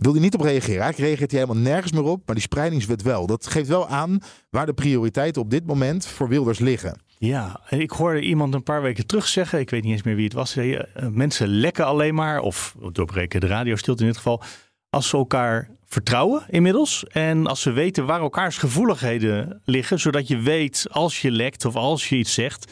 [0.01, 0.81] Wil hij niet op reageren?
[0.81, 3.27] Eigenlijk reageert hij helemaal nergens meer op, maar die spreidingswet wel.
[3.27, 6.99] Dat geeft wel aan waar de prioriteiten op dit moment voor Wilders liggen.
[7.17, 10.23] Ja, ik hoorde iemand een paar weken terug zeggen, ik weet niet eens meer wie
[10.23, 10.79] het was, eh,
[11.09, 14.41] mensen lekken alleen maar, of doorbreken de radiostilte in dit geval,
[14.89, 17.05] als ze elkaar vertrouwen inmiddels.
[17.07, 21.75] En als ze weten waar elkaars gevoeligheden liggen, zodat je weet als je lekt of
[21.75, 22.71] als je iets zegt,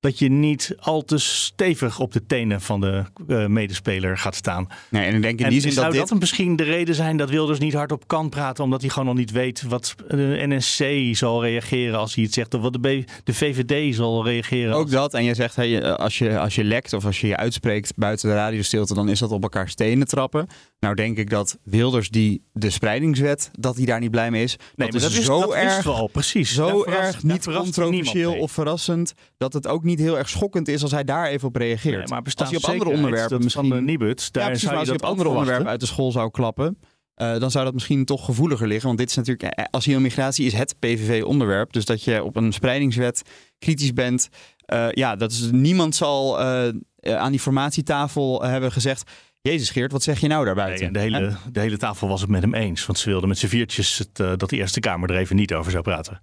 [0.00, 4.66] dat je niet al te stevig op de tenen van de eh, medespeler gaat staan.
[4.90, 6.18] Nee, en ik denk in En die zin zou dat dat, dit...
[6.20, 9.30] misschien de reden zijn dat Wilders niet hardop kan praten, omdat hij gewoon nog niet
[9.30, 10.84] weet wat de NSC
[11.16, 14.74] zal reageren als hij het zegt, of wat de, B- de VVD zal reageren.
[14.74, 15.14] Ook als- dat.
[15.14, 17.92] En je zegt, hey, eh, als, je, als je lekt of als je je uitspreekt
[17.96, 20.46] buiten de radiostilte, dan is dat op elkaar stenen trappen.
[20.80, 24.56] Nou denk ik dat Wilders die de spreidingswet, dat hij daar niet blij mee is.
[24.74, 26.54] Nee, dat is dat zo dat erg wisten we al, precies.
[26.54, 30.90] Zo erg niet controversieel of verrassend dat het ook niet heel erg schokkend is als
[30.90, 31.96] hij daar even op reageert.
[31.96, 33.68] Nee, maar bestaat als hij op andere onderwerpen misschien...
[33.68, 35.80] van de Nibud, daar ja, precies, zou maar je als dat op andere onderwerpen uit
[35.80, 36.78] de school zou klappen,
[37.14, 38.86] eh, dan zou dat misschien toch gevoeliger liggen.
[38.86, 41.72] Want dit is natuurlijk, eh, asiel en migratie is het PVV-onderwerp.
[41.72, 43.22] Dus dat je op een spreidingswet
[43.58, 44.28] kritisch bent.
[44.66, 46.74] eh, ja, dat is, niemand zal eh, eh,
[47.16, 49.10] aan die formatietafel eh, hebben gezegd...
[49.46, 50.86] Jezus Geert, wat zeg je nou daarbuiten?
[50.86, 52.86] en de, hele, de hele tafel was het met hem eens.
[52.86, 55.54] Want ze wilden met z'n viertjes het, eh, dat de Eerste Kamer er even niet
[55.54, 56.20] over zou praten.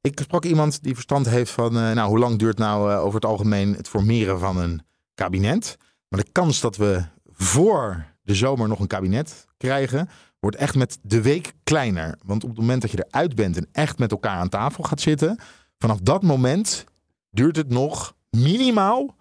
[0.00, 3.14] Ik sprak iemand die verstand heeft van, eh, nou, hoe lang duurt nou eh, over
[3.14, 4.82] het algemeen het formeren van een
[5.14, 5.76] kabinet?
[6.08, 10.98] Maar de kans dat we voor de zomer nog een kabinet krijgen, wordt echt met
[11.02, 12.18] de week kleiner.
[12.24, 15.00] Want op het moment dat je eruit bent en echt met elkaar aan tafel gaat
[15.00, 15.38] zitten,
[15.78, 16.84] vanaf dat moment
[17.30, 19.15] duurt het nog minimaal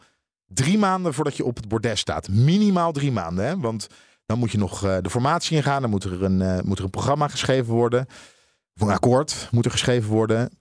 [0.46, 2.30] drie maanden voordat je op het bordes staat.
[2.30, 3.60] Minimaal drie maanden, hè?
[3.60, 3.88] want
[4.26, 6.84] dan moet je nog eh, de formatie ingaan, dan moet er een, eh, moet er
[6.84, 8.06] een programma geschreven worden.
[8.76, 10.58] Of een akkoord moet er geschreven worden.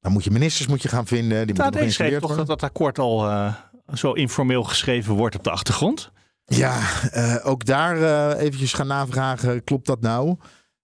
[0.00, 1.46] Dan moet je ministers moet je gaan vinden.
[1.46, 3.54] Die moeten nog Nou, schreef geïnstalleerd toch dat dat akkoord al eh,
[3.94, 6.12] zo informeel geschreven wordt op de achtergrond.
[6.48, 6.80] Ja,
[7.42, 9.64] ook daar eh, eventjes gaan navragen.
[9.64, 10.36] Klopt dat nou?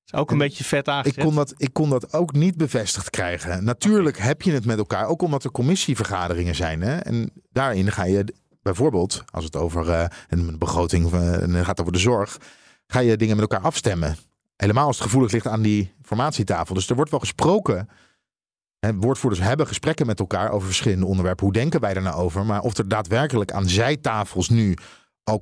[0.07, 1.25] Is ook een beetje vet Ik aangezet.
[1.25, 3.65] kon, dat, ik kon dat ook niet bevestigd krijgen.
[3.65, 6.81] Natuurlijk heb je het met elkaar, ook omdat er commissievergaderingen zijn.
[6.81, 6.97] Hè?
[6.97, 11.99] En daarin ga je bijvoorbeeld, als het over eh, een begroting eh, gaat over de
[11.99, 12.39] zorg,
[12.87, 14.17] ga je dingen met elkaar afstemmen.
[14.57, 16.75] Helemaal als het gevoelig ligt aan die formatietafel.
[16.75, 17.89] Dus er wordt wel gesproken.
[18.79, 21.45] Hè, woordvoerders hebben gesprekken met elkaar over verschillende onderwerpen.
[21.45, 22.47] Hoe denken wij er nou over?
[22.47, 24.77] Maar of er daadwerkelijk aan zijtafels nu
[25.25, 25.41] al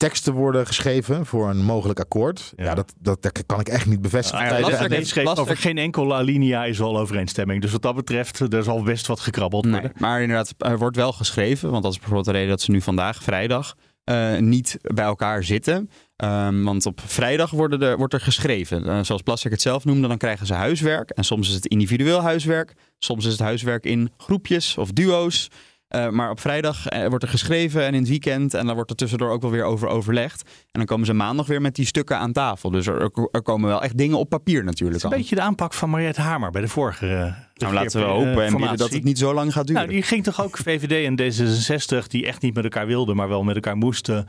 [0.00, 2.52] conceptteksten worden geschreven voor een mogelijk akkoord.
[2.56, 2.74] Ja, Ja.
[2.74, 4.44] dat, dat, dat kan ik echt niet bevestigen.
[4.44, 7.62] Ah, ja, Lastek- heeft over geen enkele alinea is al overeenstemming.
[7.62, 9.92] Dus wat dat betreft, er zal best wat gekrabbeld Nee, worden.
[9.98, 11.70] maar inderdaad, er wordt wel geschreven.
[11.70, 15.44] Want dat is bijvoorbeeld de reden dat ze nu vandaag, vrijdag, eh, niet bij elkaar
[15.44, 15.90] zitten.
[16.16, 18.86] Ehm, want op vrijdag worden er, wordt er geschreven.
[18.86, 21.10] Eh, zoals Plastic het zelf noemde, dan krijgen ze huiswerk.
[21.10, 22.74] En soms is het individueel huiswerk.
[22.98, 25.48] Soms is het huiswerk in groepjes of duo's.
[25.90, 28.54] Eh, maar op vrijdag eh, wordt er geschreven en in het weekend.
[28.54, 30.42] En dan wordt er tussendoor ook wel weer over overlegd.
[30.42, 32.70] En dan komen ze maandag weer met die stukken aan tafel.
[32.70, 35.40] Dus er, er komen wel echt dingen op papier Het natuurlijk is een beetje de
[35.40, 37.06] aanpak van Mariette Hamer bij de vorige.
[37.06, 39.82] eh, Nou, laten we hopen en bidden dat het niet zo lang gaat duren.
[39.82, 43.28] Nou, die ging toch ook VVD en D66, die echt niet met elkaar wilden, maar
[43.28, 44.26] wel met elkaar moesten,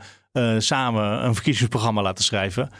[0.58, 2.70] samen een verkiezingsprogramma laten schrijven.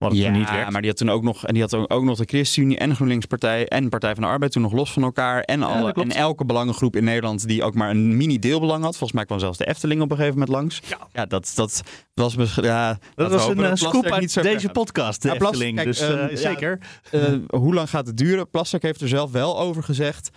[0.00, 0.70] Wat Ja, niet werkt.
[0.70, 3.68] maar die had toen ook nog, en die had ook nog de ChristenUnie en GroenLinks-partij
[3.68, 5.40] en Partij van de Arbeid toen nog los van elkaar.
[5.40, 8.90] En, alle, en elke belangengroep in Nederland die ook maar een mini-deelbelang had.
[8.90, 10.80] Volgens mij kwam zelfs de Efteling op een gegeven moment langs.
[11.12, 11.26] Ja.
[11.26, 11.82] dat, dat
[12.14, 12.62] was misschien.
[12.64, 15.74] Ja, Dat was een eh, dat scoop uit deze podcast, de Ja, Plas- Efteling.
[15.76, 16.78] kijk, dus eh, ehm, zeker.
[17.10, 18.50] Eh, hoe lang gaat het duren?
[18.50, 20.30] Plastic heeft er zelf wel over gezegd.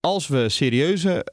[0.00, 1.26] Als we serieuze,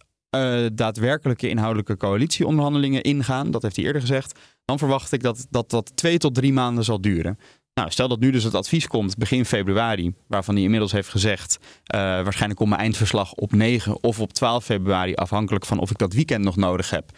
[0.74, 5.92] daadwerkelijke inhoudelijke coalitieonderhandelingen ingaan, dat heeft hij eerder gezegd, dan verwacht ik dat dat, dat
[5.96, 7.40] twee tot drie maanden zal duren.
[7.76, 11.58] Nou, stel dat nu dus het advies komt begin februari, waarvan hij inmiddels heeft gezegd,
[11.84, 15.98] eh, waarschijnlijk komt mijn eindverslag op 9 of op 12 februari, afhankelijk van of ik
[15.98, 17.12] dat weekend nog nodig heb.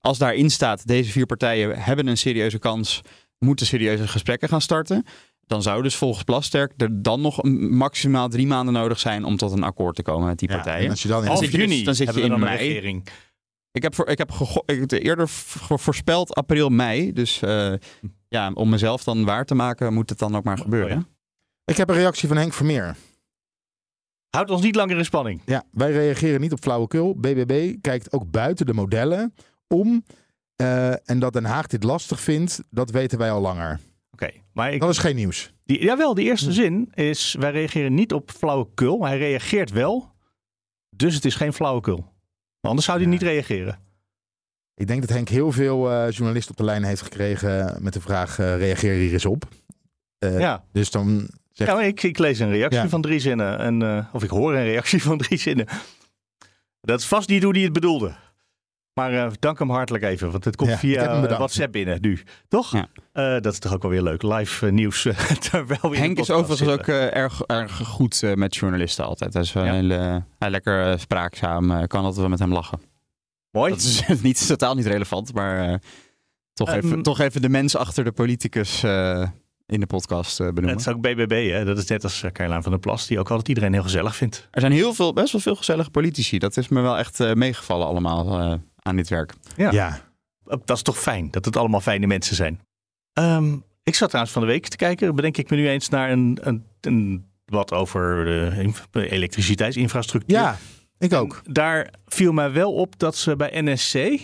[0.00, 3.00] Als daarin staat, deze vier partijen hebben een serieuze kans,
[3.38, 5.04] moeten serieuze gesprekken gaan starten.
[5.46, 9.36] Dan zou dus volgens Plasterk er dan nog een- maximaal drie maanden nodig zijn om
[9.36, 10.84] tot een akkoord te komen met die Ja, partijen.
[10.84, 12.56] en als je dan in Half dus- juni dan zit je in mei.
[12.56, 13.06] regering.
[13.72, 14.30] Ik heb, voor, ik heb
[14.66, 17.12] ik eerder voorspeld april, mei.
[17.12, 17.72] Dus eh,
[18.32, 20.96] ja, om mezelf dan waar te maken, moet het dan ook maar gebeuren.
[20.96, 21.02] Oh
[21.64, 22.96] Ik heb een reactie van Henk Vermeer.
[24.30, 25.40] Houdt ons niet langer in spanning.
[25.46, 27.14] Ja, wij reageren niet op flauwekul.
[27.14, 29.34] BBB kijkt ook buiten de modellen
[29.68, 30.04] om.
[30.56, 33.80] eh, en dat Den Haag dit lastig vindt, dat weten wij al langer.
[34.12, 35.52] Oké, maar ik, Dat is geen nieuws.
[35.64, 39.04] die, jawel, die eerste zin is, wij reageren niet op flauwekul.
[39.04, 40.12] Hij reageert wel,
[40.96, 41.96] dus het is geen flauwekul.
[41.96, 42.06] Want
[42.60, 43.12] anders zou hij Ja.
[43.12, 43.78] niet reageren.
[44.74, 48.00] Ik denk dat Henk heel veel eh, journalisten op de lijn heeft gekregen met de
[48.00, 49.44] vraag: eh, reageer hier eens op.
[50.18, 50.64] Eh, ja.
[50.72, 52.88] Dus dan Ja, maar ik, ik lees een reactie Ja.
[52.88, 53.58] van drie zinnen.
[53.58, 55.66] En, eh, of ik hoor een reactie van drie zinnen.
[56.80, 58.12] Dat is vast niet hoe hij het bedoelde.
[58.94, 61.20] Maar eh, dank hem hartelijk even, want het komt Ja, via.
[61.28, 62.22] WhatsApp binnen nu.
[62.48, 62.72] Toch?
[62.72, 62.86] Ja.
[63.12, 64.22] Eh, dat is toch ook wel weer leuk.
[64.22, 65.02] Live nieuws.
[65.50, 67.14] terwijl we in de Henk is overigens ook zitten.
[67.14, 69.32] erg, erg goed eh, met journalisten altijd.
[69.32, 69.68] Hij is wel Ja.
[69.70, 71.70] een hele, hij lekker spraakzaam.
[71.70, 72.80] eh, kan altijd wel met hem lachen.
[73.52, 73.70] Mooi.
[73.72, 75.78] Dat is niet, totaal niet relevant, maar eh,
[76.52, 79.28] toch, Ehm, even, toch even de mens achter de politicus eh,
[79.66, 80.70] in de podcast eh, benoemen.
[80.70, 81.64] Het is ook BBB, hè?
[81.64, 84.16] dat is net als eh, Caroline van der Plas, die ook altijd iedereen heel gezellig
[84.16, 84.48] vindt.
[84.50, 86.38] Er zijn heel veel, best wel veel gezellige politici.
[86.38, 89.32] Dat is me wel echt eh, meegevallen allemaal eh, aan dit werk.
[89.56, 89.70] Ja.
[89.72, 90.00] Ja.
[90.44, 92.60] Dat is toch fijn, dat het allemaal fijne mensen zijn.
[93.12, 96.10] Ehm, ik zat trouwens van de week te kijken, bedenk ik me nu eens naar
[96.10, 100.36] een, een, een wat over de inf- elektriciteitsinfrastructuur.
[100.38, 100.56] ja,
[101.02, 101.40] ik ook.
[101.44, 104.18] Daar viel mij wel op dat ze bij NSC,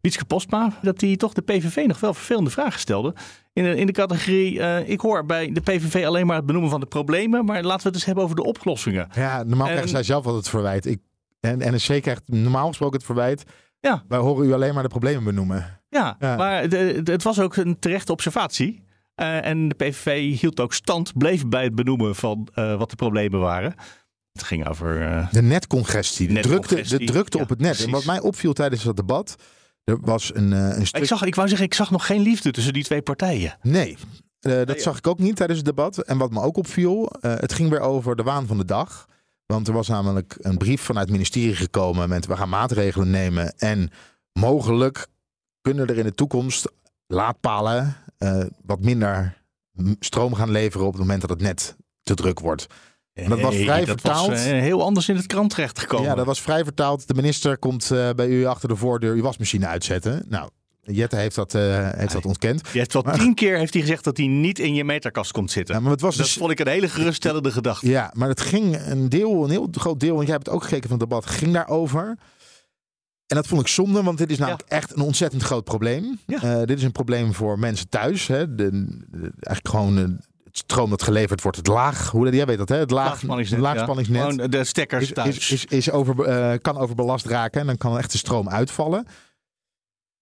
[0.00, 3.14] Wietske Postma, dat die toch de PVV nog wel vervelende vragen stelde.
[3.52, 6.70] In de, in de categorie, eh, ik hoor bij de PVV alleen maar het benoemen
[6.70, 9.08] van de problemen, maar laten we het eens hebben over de oplossingen.
[9.14, 10.86] Ja, normaal En- krijgen zij zelf altijd het verwijt.
[10.86, 10.98] Ik,
[11.40, 13.44] en NSC krijgt normaal gesproken het verwijt.
[13.80, 14.04] Ja.
[14.08, 15.80] Wij horen u alleen maar de problemen benoemen.
[15.88, 16.36] Ja, Ja.
[16.36, 18.82] maar de, de- het was ook een terechte observatie.
[19.14, 22.96] Eh, en de PVV hield ook stand, bleef bij het benoemen van eh, wat de
[22.96, 23.74] problemen waren.
[24.34, 25.02] Het ging over.
[25.02, 27.84] eh, De netcongestie, de Netcongestie, drukte, de drukte ja, op het net.
[27.84, 29.34] En wat mij opviel tijdens dat debat,
[29.84, 32.50] er was een, eh, een ik, zag, ik wou zeggen, ik zag nog geen liefde
[32.50, 33.58] tussen die twee partijen.
[33.62, 33.96] Nee,
[34.40, 35.98] eh, dat Nee, zag ik ook niet tijdens het debat.
[35.98, 39.06] En wat me ook opviel, eh, het ging weer over de waan van de dag.
[39.46, 43.54] Want er was namelijk een brief vanuit het ministerie gekomen met we gaan maatregelen nemen.
[43.58, 43.90] En
[44.32, 45.06] mogelijk
[45.60, 46.72] kunnen er in de toekomst
[47.06, 49.42] laadpalen eh, wat minder
[50.00, 52.66] stroom gaan leveren op het moment dat het net te druk wordt.
[53.14, 54.28] En dat was vrij dat vertaald.
[54.28, 56.06] Was, eh, heel anders in het krant terechtgekomen.
[56.08, 57.08] Ja, dat was vrij vertaald.
[57.08, 60.24] De minister komt eh, bij u achter de voordeur uw wasmachine uitzetten.
[60.28, 60.48] Nou,
[60.82, 62.68] Jette heeft dat, eh, heeft dat ontkend.
[62.72, 65.32] Je heeft wel Maar- tien keer heeft hij gezegd dat hij niet in je meterkast
[65.32, 65.74] komt zitten.
[65.74, 67.88] Ja, maar het was dat dus vond ik een hele geruststellende gedachte.
[67.88, 70.62] Ja, maar het ging een deel, een heel groot deel, want jij hebt het ook
[70.62, 72.18] gekeken van het debat, ging daarover.
[73.26, 76.18] En dat vond ik zonde, want dit is namelijk echt een ontzettend groot probleem.
[76.26, 76.64] Ja.
[76.64, 78.26] Dit is een probleem voor mensen thuis.
[78.26, 78.54] Hè.
[78.54, 80.20] De, de- eigenlijk gewoon
[80.56, 82.76] stroom dat geleverd wordt, het laag, hoe jij weet dat, hè?
[82.76, 84.36] Het laag, Laagspanningsnet.
[84.36, 84.46] ja.
[84.46, 85.36] de stekkers is, thuis.
[85.36, 89.06] is, is, is over, eh, kan overbelast raken en dan kan echt de stroom uitvallen.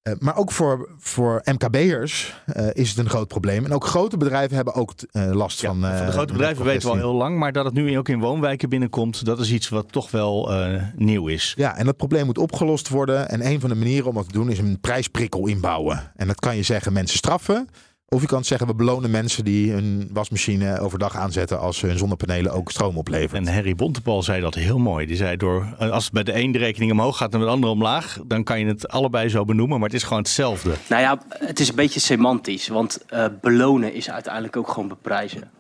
[0.02, 3.64] Eh, maar ook voor, voor MKB'ers eh, is het een groot probleem.
[3.64, 5.80] En ook grote bedrijven hebben ook last Ja, van.
[5.80, 8.20] van de grote bedrijven weten we al heel lang, maar dat het nu ook in
[8.20, 10.50] woonwijken binnenkomt, dat is iets wat toch wel
[10.96, 11.54] nieuw is.
[11.56, 13.28] Ja, en dat probleem moet opgelost worden.
[13.28, 16.12] En een van de manieren om dat te doen is een prijsprikkel inbouwen.
[16.16, 17.68] En dat kan je zeggen mensen straffen.
[18.12, 22.52] Of je kan zeggen we belonen mensen die hun wasmachine overdag aanzetten als hun zonnepanelen
[22.52, 23.46] ook stroom opleveren.
[23.46, 25.06] En Harry Bontebal zei dat heel mooi.
[25.06, 27.54] Die zei door, als het bij de een de rekening omhoog gaat en bij de
[27.54, 30.74] andere omlaag, dan kan je het allebei zo benoemen, maar het is gewoon hetzelfde.
[30.88, 35.50] Nou ja, het is een beetje semantisch, want eh, belonen is uiteindelijk ook gewoon beprijzen.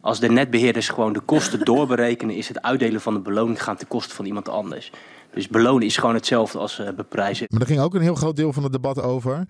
[0.00, 3.88] Als de netbeheerders gewoon de kosten doorberekenen, is het uitdelen van de beloning gaan ten
[3.88, 4.92] koste van iemand anders.
[5.34, 7.46] Dus belonen is gewoon hetzelfde als eh, beprijzen.
[7.50, 9.46] Maar er ging ook een heel groot deel van het debat over.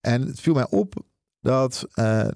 [0.00, 0.94] En het viel mij op
[1.40, 2.28] dat eh,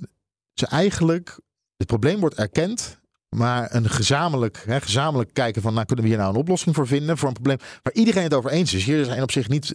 [0.54, 1.40] ze eigenlijk
[1.76, 3.02] het probleem wordt erkend.
[3.28, 6.86] Maar een gezamenlijk, hè, gezamenlijk kijken van, nou kunnen we hier nou een oplossing voor
[6.86, 8.84] vinden voor een probleem waar iedereen het over eens is.
[8.84, 9.72] Hier zijn op zich niet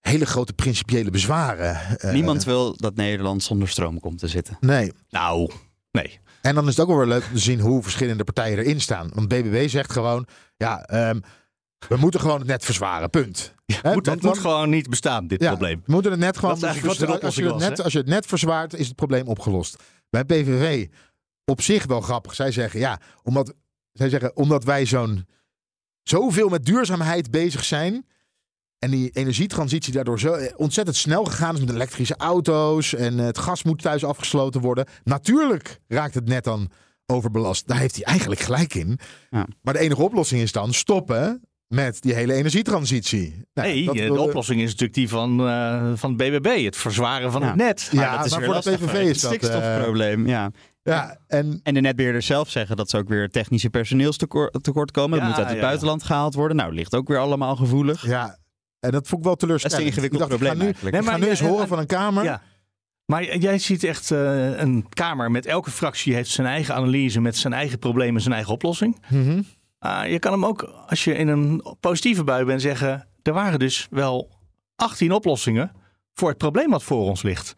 [0.00, 1.98] hele grote principiële bezwaren.
[1.98, 4.56] Eh, Niemand wil dat Nederland zonder stroom komt te zitten.
[4.60, 4.92] Nee.
[5.08, 5.50] Nou,
[5.90, 6.20] nee.
[6.42, 8.80] En dan is het ook wel weer leuk om te zien hoe verschillende partijen erin
[8.80, 9.10] staan.
[9.14, 10.26] Want BBB zegt gewoon,
[10.56, 11.20] ja, ehm,
[11.88, 13.54] we moeten gewoon het net verzwaren, punt.
[13.66, 15.82] Hè, Moet, het moet gewoon niet bestaan, dit ja, probleem.
[15.86, 16.50] We moeten het net gewoon.
[16.50, 18.74] Dat is eigenlijk wat de als, je het was, net, als je het net verzwaart,
[18.74, 19.82] is het probleem opgelost.
[20.10, 20.86] Bij PVV
[21.44, 22.34] op zich wel grappig.
[22.34, 23.54] Zij zeggen ja, omdat,
[23.92, 25.26] zij zeggen, omdat wij zo'n
[26.02, 28.06] zoveel met duurzaamheid bezig zijn.
[28.78, 32.94] En die energietransitie daardoor zo eh, ontzettend snel gegaan is met elektrische auto's.
[32.94, 34.86] En eh, het gas moet thuis afgesloten worden.
[35.04, 36.70] Natuurlijk raakt het net dan
[37.06, 37.66] overbelast.
[37.66, 38.98] Daar heeft hij eigenlijk gelijk in.
[39.30, 39.46] Ja.
[39.62, 41.42] Maar de enige oplossing is dan stoppen
[41.74, 43.44] met die hele energietransitie.
[43.54, 46.76] Nou, Nee, dat de wilde- oplossing is natuurlijk die van, eh, van het BBB, het
[46.76, 47.46] verzwaren van Ja.
[47.46, 47.88] het net.
[47.92, 50.26] Ja, Maar dat is maar weer voor de PVV is het dat, eh, stikstofprobleem.
[50.26, 50.50] ja.
[50.82, 55.18] Ja, en En de netbeheerders zelf zeggen dat ze ook weer technische personeelstekort tekort komen.
[55.18, 55.66] Ja, dat moet uit het ja, ja.
[55.68, 56.56] buitenland gehaald worden.
[56.56, 58.06] Nou, ligt ook weer allemaal gevoelig.
[58.06, 58.38] Ja,
[58.80, 59.80] en dat vond ik wel teleurstellend.
[59.80, 60.96] Dat is een ingewikkeld ik ga probleem nu, eigenlijk.
[60.96, 62.24] ik Nee, ga maar nu eens horen en- van een kamer.
[62.24, 62.42] Ja.
[63.06, 67.36] Maar jij ziet echt eh, een kamer met elke fractie heeft zijn eigen analyse, met
[67.36, 68.98] zijn eigen problemen, zijn eigen oplossing.
[69.10, 69.42] Mhm.
[69.84, 73.58] Ah, je kan hem ook, als je in een positieve bui bent, zeggen: er waren
[73.58, 74.30] dus wel
[74.76, 75.72] 18 oplossingen
[76.12, 77.54] voor het probleem wat voor ons ligt.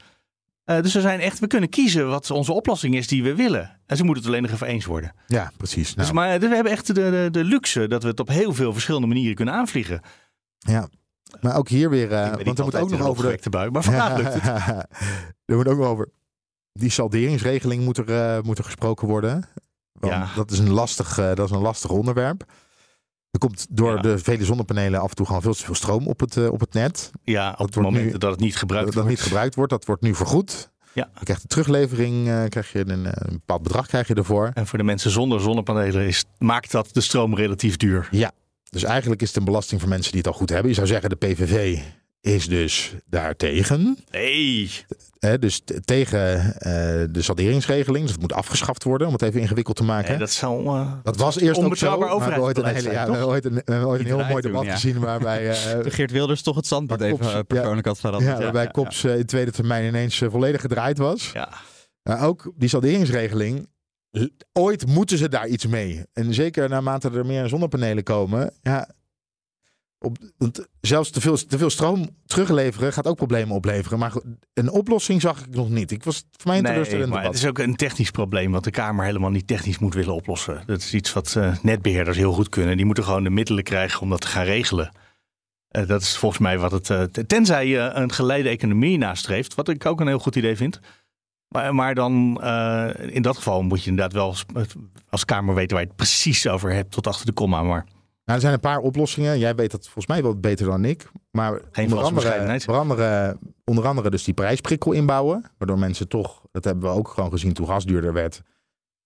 [0.65, 3.81] Eh, dus er zijn echt, we kunnen kiezen wat onze oplossing is die we willen.
[3.87, 5.15] En ze moeten het alleen nog even eens worden.
[5.27, 5.95] Ja, precies.
[5.95, 8.55] Nou, Dus, maar we hebben echt de, de, de luxe dat we het op heel
[8.55, 10.01] veel verschillende manieren kunnen aanvliegen.
[10.59, 10.89] ja.
[11.41, 13.51] Maar ook hier weer, eh, weet want er moet ook nog over de...
[13.51, 14.45] bui, maar vandaag lukt het.
[15.45, 16.09] er moet ook nog over...
[16.73, 19.45] Die salderingsregeling moet er, eh, moet er gesproken worden.
[19.99, 20.29] Want Ja.
[20.37, 22.45] dat, is een lastig, eh, dat is een lastig onderwerp.
[23.31, 24.01] Er komt door Ja.
[24.03, 26.61] de vele zonnepanelen af en toe gewoon veel te veel stroom op het, eh, op
[26.61, 27.11] het net.
[27.25, 29.19] Ja, op wordt het moment nu- dat het niet gebruikt dat dat wordt.
[29.19, 30.71] niet gebruikt wordt, dat wordt nu vergoed.
[30.93, 31.11] Ja.
[31.19, 34.51] Je krijgt de teruglevering, eh, krijg je een, een bepaald bedrag krijg je ervoor.
[34.55, 38.09] En voor de mensen zonder zonnepanelen is, maakt dat de stroom relatief duur.
[38.71, 40.69] Dus eigenlijk is het een belasting voor mensen die het al goed hebben.
[40.69, 41.79] Je zou zeggen, de PVV
[42.27, 43.99] is dus daartegen.
[44.11, 44.71] Nee.
[45.19, 46.73] Hè, dus tegen eh,
[47.11, 48.03] de salderingsregeling.
[48.03, 50.11] Dus het moet afgeschaft worden, om het even ingewikkeld te maken.
[50.11, 50.65] nee dat zal...
[50.67, 51.63] eh, dat was eerst ook zo.
[51.63, 54.41] onbetrouwbaar Maar we ooit een, hele, ja, we ooit een, we ooit een heel mooi
[54.41, 54.73] debat doen, ja.
[54.73, 55.51] gezien waarbij...
[55.51, 58.37] eh, De Geert Wilders toch het standpunt even Kops, persoonlijk had veranderd.
[58.37, 61.31] ja, waarbij Kops in tweede termijn ineens volledig gedraaid was.
[61.33, 61.49] Ja.
[62.03, 63.69] Maar ook die salderingsregeling.
[64.53, 66.03] Ooit moeten ze daar iets mee.
[66.13, 68.53] En zeker naarmate er meer zonnepanelen komen.
[68.63, 68.89] Ja,
[70.07, 73.99] op, want zelfs te veel, te veel stroom terugleveren gaat ook problemen opleveren.
[73.99, 74.13] Maar
[74.55, 75.91] een oplossing zag ik nog niet.
[75.91, 77.27] Ik was voor mij een Nee, teleurstellend debat.
[77.27, 80.63] het is ook een technisch probleem wat de Kamer helemaal niet technisch moet willen oplossen.
[80.67, 82.77] Dat is iets wat eh, netbeheerders heel goed kunnen.
[82.77, 84.91] Die moeten gewoon de middelen krijgen om dat te gaan regelen.
[85.69, 86.91] Eh, dat is volgens mij wat het.
[86.91, 90.81] eh, tenzij je een geleide economie nastreeft, wat ik ook een heel goed idee vind.
[91.49, 92.41] Maar, maar dan
[92.97, 94.45] in dat geval moet je inderdaad wel als-
[95.09, 97.63] als Kamer weten waar je het precies over hebt, tot achter de komma.
[97.63, 97.87] Maar
[98.27, 99.39] Nou, er zijn een paar oplossingen.
[99.39, 101.11] Jij weet dat volgens mij wel beter dan ik.
[101.31, 105.45] Maar onder valse andere, onder, andere, onder andere dus die prijsprikkel inbouwen.
[105.59, 108.43] Waardoor mensen toch, dat hebben we ook gewoon gezien toen gas duurder werd.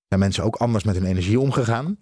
[0.09, 1.99] Zijn mensen ook anders met hun energie omgegaan.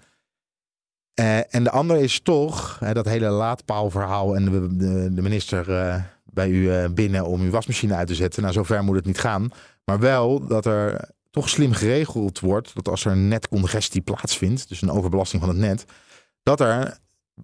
[1.14, 6.02] Eh, en de andere is toch dat hele laadpaalverhaal en de, de, de minister eh,
[6.24, 8.42] bij u eh, binnen om uw wasmachine uit te zetten.
[8.42, 9.50] Nou, zover moet het niet gaan.
[9.84, 14.90] Maar wel dat er toch slim geregeld wordt dat als er netcongestie plaatsvindt, dus een
[14.90, 15.84] overbelasting van het net,
[16.42, 16.98] dat er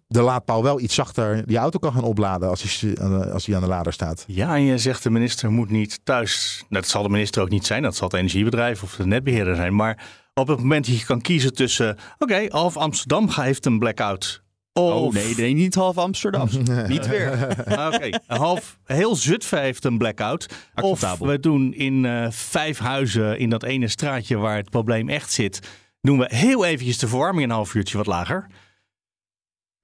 [0.07, 2.97] de laadpaal wel iets zachter die auto kan gaan opladen als hij,
[3.33, 4.25] als hij aan de lader staat.
[4.27, 6.65] ja, en je zegt de minister moet niet thuis.
[6.69, 7.83] Nou, dat zal de minister ook niet zijn.
[7.83, 9.75] Dat zal het energiebedrijf of de netbeheerder zijn.
[9.75, 10.03] Maar
[10.35, 11.97] op het moment dat je kan kiezen tussen.
[12.19, 14.43] Oké, half Amsterdam heeft een blackout.
[14.73, 16.49] Of, Oh nee, nee, niet half Amsterdam.
[16.89, 17.49] niet weer.
[17.95, 20.47] Oké, half heel Zutphen heeft een blackout.
[20.75, 21.27] Of Acceptabel.
[21.27, 25.61] we doen in eh, vijf huizen in dat ene straatje waar het probleem echt zit,
[26.01, 28.47] doen we heel eventjes de verwarming een half uurtje wat lager.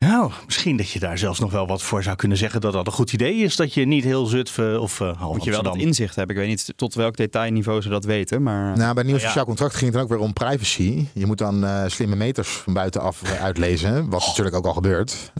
[0.07, 2.87] Nou, misschien dat je daar zelfs nog wel wat voor zou kunnen zeggen dat dat
[2.87, 3.57] een goed idee is.
[3.57, 6.37] Dat je niet heel Zutphen of eh half Moet je wel dat inzicht hebben.
[6.37, 8.65] Ik weet niet tot welk detailniveau ze dat weten, maar...
[8.65, 9.27] Nou, bij het nieuwe ja.
[9.27, 11.07] sociaal contract ging het dan ook weer om privacy.
[11.15, 15.33] Je moet dan eh, slimme meters van buitenaf uitlezen, wat natuurlijk ook al gebeurt.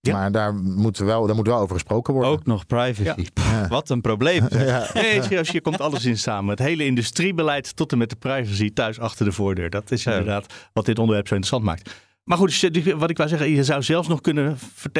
[0.00, 0.12] Ja.
[0.12, 2.32] Maar daar moet, wel, daar moet wel over gesproken worden.
[2.32, 3.26] Ook nog privacy.
[3.34, 3.68] Ja.
[3.68, 4.46] Wat een probleem.
[4.58, 4.90] Ja.
[4.94, 6.50] Nee, serieus, hier komt alles in samen.
[6.50, 9.70] Het hele industriebeleid tot en met de privacy thuis achter de voordeur.
[9.70, 10.10] Dat is Ja.
[10.10, 11.90] inderdaad wat dit onderwerp zo interessant maakt.
[12.30, 14.58] Maar goed, eh, wat ik wou zeggen, je zou zelfs nog kunnen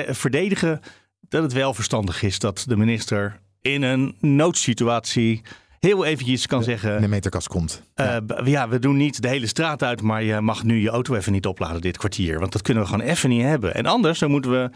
[0.09, 0.81] verdedigen
[1.29, 5.43] dat het wel verstandig is dat de minister in een noodsituatie
[5.79, 7.01] heel eventjes kan in zeggen...
[7.01, 7.83] de meterkast komt.
[7.95, 11.15] eh, ja, we doen niet de hele straat uit, maar je mag nu je auto
[11.15, 12.39] even niet opladen dit kwartier.
[12.39, 13.75] Want dat kunnen we gewoon even niet hebben.
[13.75, 14.71] En anders dan moeten we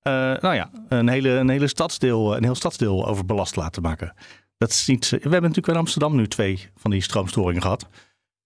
[0.00, 4.14] eh, nou ja, een, hele, een hele stadsdeel, een heel stadsdeel overbelast laten maken.
[4.58, 7.86] Dat is niet, we hebben natuurlijk in Amsterdam nu twee van die stroomstoringen gehad.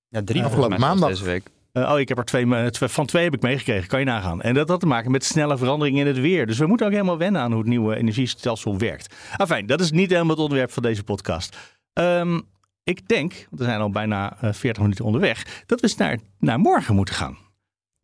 [0.09, 1.19] Ja, drie Afgelopen mij zelfs maandag.
[1.19, 1.55] deze week.
[1.77, 4.43] Eh, oh, ik heb er twee, van twee heb ik meegekregen, kan je nagaan.
[4.43, 6.47] En dat had te maken met snelle veranderingen in het weer.
[6.47, 9.15] Dus we moeten ook helemaal wennen aan hoe het nieuwe energiestelsel werkt.
[9.37, 11.57] Enfin, dat is niet helemaal het onderwerp van deze podcast.
[11.93, 12.41] Ehm,
[12.85, 16.59] ik denk, we zijn al bijna eh, 40 minuten onderweg, dat we eens naar, naar
[16.59, 17.39] morgen moeten gaan.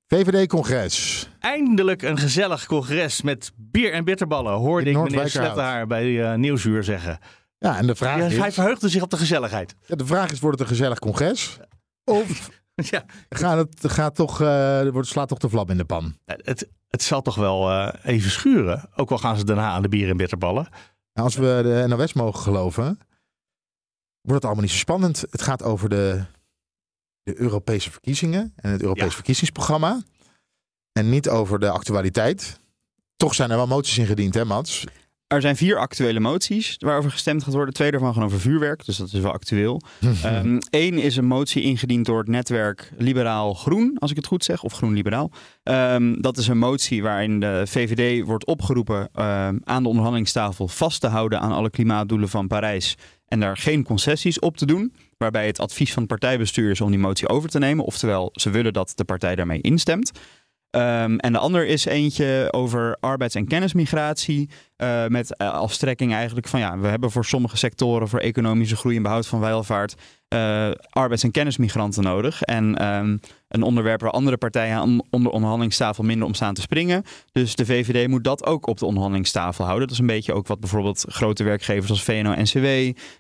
[0.07, 1.29] VVD-congres.
[1.41, 5.29] Eindelijk een gezellig congres met bier en bitterballen, hoorde In ik meneer.
[5.29, 7.19] Slettenhaar bij eh Nieuwsuur zeggen.
[7.59, 9.75] Ja, en de vraag, Ja, hij is, verheugde zich op de gezelligheid.
[9.87, 11.59] ja, de vraag is, wordt het een gezellig congres?
[12.05, 12.51] Of
[12.91, 16.17] ja, gaat het, gaat toch, eh, wordt, slaat toch de vlam in de pan?
[16.25, 18.89] het, het zal toch wel eh, even schuren.
[18.95, 20.69] Ook al gaan ze daarna aan de bier en bitterballen.
[21.13, 22.85] Nou, als we de NOS mogen geloven,
[24.21, 25.25] wordt het allemaal niet zo spannend.
[25.31, 26.25] Het gaat over de,
[27.23, 29.11] de Europese verkiezingen en het Europees Ja.
[29.11, 30.03] verkiezingsprogramma.
[30.93, 32.61] En niet over de actualiteit.
[33.17, 34.85] Toch zijn er wel moties ingediend, hè Mats?
[35.33, 37.75] Er zijn vier actuele moties waarover gestemd gaat worden.
[37.75, 39.81] Twee daarvan gaan over vuurwerk, dus dat is wel actueel.
[40.71, 44.63] Eén is een motie ingediend door het netwerk Liberaal Groen, als ik het goed zeg,
[44.63, 45.31] of Groen Liberaal.
[45.63, 51.01] Ehm, dat is een motie waarin de VVD wordt opgeroepen ehm, aan de onderhandelingstafel vast
[51.01, 54.93] te houden aan alle klimaatdoelen van Parijs en daar geen concessies op te doen.
[55.19, 57.85] Waarbij het advies van het partijbestuur is om die motie over te nemen.
[57.85, 60.13] Oftewel, ze willen dat de partij daarmee instemt.
[60.73, 64.51] Ehm, en de ander is eentje over arbeids- en kennismigratie.
[64.77, 68.77] eh, met eh, als strekking eigenlijk van ja, we hebben voor sommige sectoren voor economische
[68.77, 69.95] groei en behoud van welvaart
[70.29, 72.43] eh, arbeids- en kennismigranten nodig.
[72.43, 73.17] En ehm,
[73.49, 77.03] een onderwerp waar andere partijen aan onder onderhandelingstafel minder om staan te springen.
[77.33, 79.87] Dus de VVD moet dat ook op de onderhandelingstafel houden.
[79.89, 82.67] Dat is een beetje ook wat bijvoorbeeld grote werkgevers als VNO-NCW,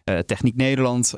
[0.04, 1.08] eh, Techniek Nederland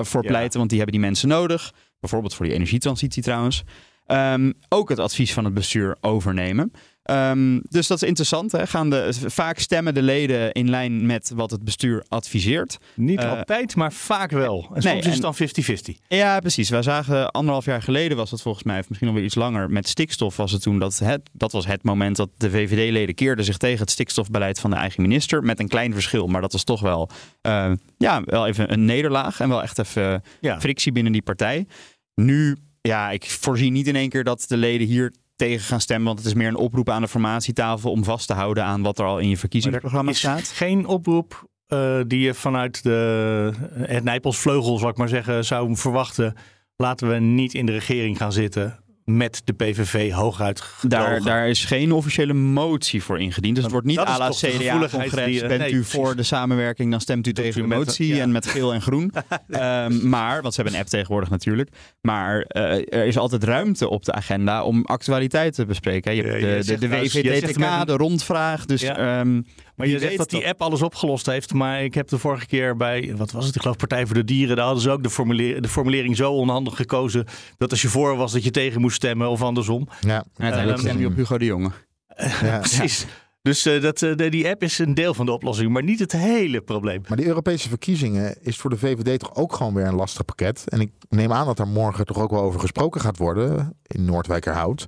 [0.00, 0.28] voor Ja.
[0.28, 1.72] pleiten, want die hebben die mensen nodig.
[2.00, 3.64] Bijvoorbeeld voor die energietransitie trouwens.
[4.06, 6.70] Ehm, ook het advies van het bestuur overnemen.
[7.02, 8.52] Ehm, dus dat is interessant.
[8.52, 8.66] Hè?
[8.66, 12.78] Gaan de, vaak stemmen de leden in lijn met wat het bestuur adviseert.
[12.94, 14.70] Niet Eh, altijd, maar vaak wel.
[14.74, 15.96] En soms is het dan 50-50.
[16.08, 16.68] Ja, precies.
[16.68, 19.70] Wij zagen anderhalf jaar geleden was het volgens mij, of misschien nog weer iets langer,
[19.70, 23.44] met stikstof was het toen dat het, dat was het moment dat de VVD-leden keerden
[23.44, 25.42] zich tegen het stikstofbeleid van de eigen minister.
[25.42, 29.40] Met een klein verschil, maar dat was toch wel, eh, ja, wel even een nederlaag
[29.40, 30.60] en wel echt even Ja.
[30.60, 31.66] frictie binnen die partij.
[32.14, 36.06] Nu, ja, ik voorzie niet in één keer dat de leden hier tegen gaan stemmen,
[36.06, 38.98] want het is meer een oproep aan de formatietafel om vast te houden aan wat
[38.98, 40.48] er al in je verkiezingsprogramma staat.
[40.48, 46.34] geen oproep eh, die je vanuit de, het Nijpelsvleugel, zal ik maar zeggen, zou verwachten.
[46.76, 51.24] Laten we niet in de regering gaan zitten met de PVV hooguit Daar, gedogen.
[51.24, 53.54] daar is geen officiële motie voor ingediend.
[53.54, 55.34] Dus het wordt niet à la de CDA-congres.
[55.40, 55.94] je- Bent nee, u precies.
[55.94, 58.14] voor de samenwerking, dan stemt u tegen u de met- motie.
[58.14, 58.22] ja.
[58.22, 59.12] En met geel en groen.
[59.48, 61.70] Ehm, maar, want ze hebben een app tegenwoordig natuurlijk.
[62.00, 62.62] Maar eh,
[63.00, 66.14] er is altijd ruimte op de agenda om actualiteiten te bespreken.
[66.14, 68.64] Je hebt de, de, de WVDTK, met een- de rondvraag.
[68.66, 68.96] Dus Ja.
[69.18, 69.42] ehm,
[69.76, 71.52] Maar je zegt weet dat die app alles opgelost heeft.
[71.52, 73.54] Maar ik heb de vorige keer bij, wat was het?
[73.54, 74.56] Ik geloof Partij voor de Dieren.
[74.56, 77.26] Daar hadden ze ook de, de formulering zo onhandig gekozen.
[77.56, 79.88] Dat als je voor was, dat je tegen moest stemmen of andersom.
[80.00, 81.70] Ja, uiteindelijk stem je op Hugo de Jonge.
[82.42, 82.58] ja.
[82.58, 83.06] Precies.
[83.42, 86.12] Dus eh, dat, eh, die app is een deel van de oplossing, maar niet het
[86.12, 87.02] hele probleem.
[87.08, 90.64] Maar die Europese verkiezingen is voor de VVD toch ook gewoon weer een lastig pakket.
[90.68, 94.04] En ik neem aan dat daar morgen toch ook wel over gesproken gaat worden in
[94.04, 94.86] Noordwijkerhout.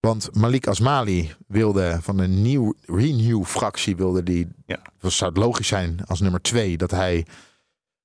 [0.00, 4.82] Want Malik Asmali wilde van de nieuw, Renew-fractie wilde die, Ja.
[4.98, 7.26] dus zou het logisch zijn als nummer twee dat hij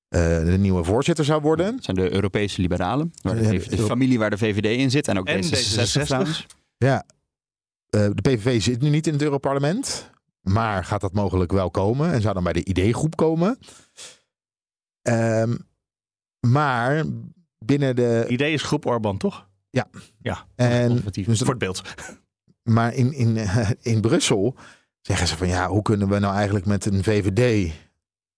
[0.08, 1.72] eh, de nieuwe voorzitter zou worden.
[1.74, 3.12] Dat zijn de Europese liberalen.
[3.22, 5.08] Waar de, VVD familie waar de VVD in zit.
[5.08, 6.02] En ook En D66 D66.
[6.04, 6.46] trouwens.
[6.76, 7.04] Ja,
[7.88, 10.10] eh, de PVV zit nu niet in het Europarlement.
[10.40, 12.12] Maar gaat dat mogelijk wel komen?
[12.12, 13.58] En zou dan bij de ideegroep komen?
[15.02, 15.56] Ehm,
[16.40, 17.04] maar
[17.58, 18.26] binnen de...
[18.28, 19.45] idee is groep Orban, toch?
[20.54, 21.26] En, Conservatief.
[21.26, 21.82] dus Voor het beeld.
[22.62, 24.54] Maar in, in, eh, in Brussel
[25.00, 27.72] zeggen ze van ja, hoe kunnen we nou eigenlijk met een VVD,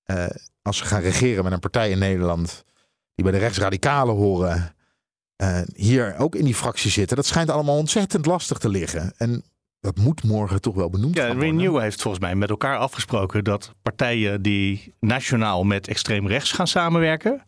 [0.02, 0.26] eh,
[0.62, 2.64] als ze gaan regeren met een partij in Nederland,
[3.14, 4.74] die bij de rechtsradicalen horen,
[5.36, 7.16] eh, hier ook in die fractie zitten.
[7.16, 9.12] Dat schijnt allemaal ontzettend lastig te liggen.
[9.16, 9.44] En
[9.80, 11.42] dat moet morgen toch wel benoemd Ja, worden.
[11.42, 16.66] Renew heeft volgens mij met elkaar afgesproken dat partijen die nationaal met extreem rechts gaan
[16.66, 17.44] samenwerken,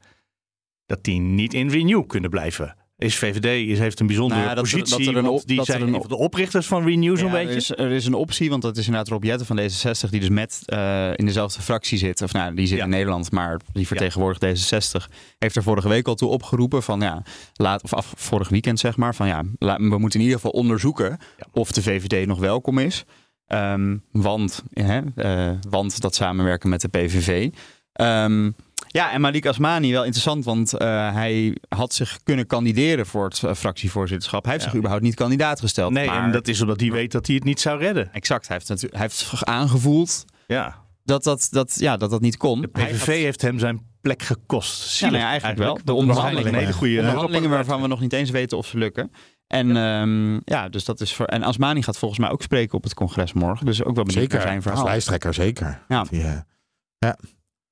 [0.87, 2.77] dat die niet in Renew kunnen blijven.
[3.01, 5.69] Is VVD is, heeft een bijzondere Nou er- positie, dat er een op- die dat
[5.69, 7.51] er zijn een van de oprichters van Renew zo'n Ja, beetje.
[7.51, 10.21] Er is, er is een optie, want dat is inderdaad Rob Jetten van D66, die
[10.21, 12.23] dus met eh, in dezelfde fractie zit.
[12.23, 12.85] Of nou, die zit Ja.
[12.85, 14.43] in Nederland, maar die vertegenwoordigt
[14.73, 15.09] D66.
[15.39, 17.23] Heeft er vorige week al toe opgeroepen van ja,
[17.55, 20.61] laat, of af, vorig weekend zeg maar, van ja, laat, we moeten in ieder geval
[20.61, 21.19] onderzoeken
[21.53, 23.05] of de VVD nog welkom is.
[23.47, 27.49] Ehm, want, hè, eh, want dat samenwerken met de PVV.
[27.93, 28.51] Ehm,
[28.93, 33.43] ja, en Malik Asmani, wel interessant, want eh, hij had zich kunnen kandideren voor het
[33.43, 34.43] eh, fractievoorzitterschap.
[34.45, 34.71] Hij heeft Ja.
[34.71, 35.93] zich überhaupt niet kandidaat gesteld.
[35.93, 38.13] nee, maar en dat is omdat hij weet dat hij het niet zou redden.
[38.13, 42.37] Exact, hij heeft, natuurlijk, hij heeft aangevoeld Ja, dat dat, dat, ja, dat, dat niet
[42.37, 42.61] kon.
[42.61, 44.81] de PVV had- heeft hem zijn plek gekost.
[44.83, 45.79] ja, Zielig, ja, eigenlijk wel.
[45.85, 49.13] De onderhandelingen, een hele goede onderhandelingen waarvan we nog niet eens weten of ze lukken.
[49.47, 51.27] En ja, ja dus dat is voor.
[51.27, 53.67] En Asmani gaat volgens mij ook spreken op het congres morgen.
[53.67, 54.85] Dus ook wel benieuwd Zeker, naar zijn als verhaal.
[54.85, 55.83] lijsttrekker zeker.
[55.89, 56.05] Ja.
[56.11, 56.23] Die,
[56.99, 57.11] eh,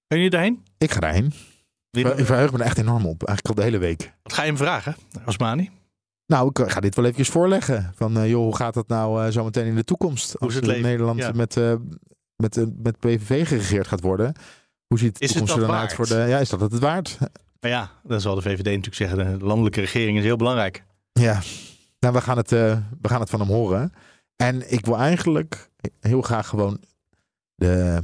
[0.08, 0.62] Kun je daarheen?
[0.78, 1.32] ik ga daarheen.
[1.90, 3.24] Ik verheug me er echt enorm op.
[3.26, 4.12] Eigenlijk al de hele week.
[4.22, 4.96] Wat ga je hem vragen,
[5.26, 5.70] Osmani?
[6.26, 7.92] Nou, ik ga dit wel even voorleggen.
[7.94, 10.32] Van eh, joh, hoe gaat dat nou eh, zometeen in de toekomst?
[10.32, 10.84] Hoe Als het er leven?
[10.84, 11.32] Nederland Ja.
[11.32, 11.74] met, eh,
[12.36, 14.32] met, eh, met PVV geregeerd gaat worden.
[14.86, 16.08] Hoe ziet de Is het toekomst er dan uit waard?
[16.08, 16.24] voor de...
[16.28, 17.18] Ja, is dat het waard?
[17.60, 20.84] Maar ja, dan zal de VVD natuurlijk zeggen, de landelijke regering is heel belangrijk.
[21.12, 21.40] Ja,
[22.00, 23.92] nou, we gaan, het, eh, we gaan het van hem horen.
[24.36, 26.80] En ik wil eigenlijk heel graag gewoon
[27.54, 28.00] de,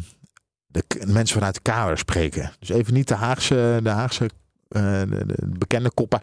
[0.74, 2.52] de mensen vanuit de Kamer spreken.
[2.58, 4.30] Dus even niet de Haagse, de Haagse
[4.68, 6.22] eh, de, de bekende koppen,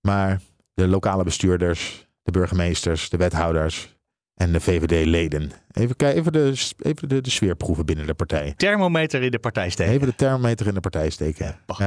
[0.00, 0.40] maar
[0.74, 3.96] de lokale bestuurders, de burgemeesters, de wethouders
[4.34, 5.50] en de VVD-leden.
[5.72, 8.54] Even, kijken, even, de, even de, de sfeer proeven binnen de partij.
[8.56, 9.92] Thermometer in de partij steken.
[9.92, 11.58] Even de thermometer in de partij steken.
[11.66, 11.78] Bah.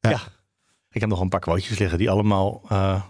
[0.00, 0.18] Ja.
[0.90, 3.02] Ik heb nog een paar quotejes liggen die allemaal eh,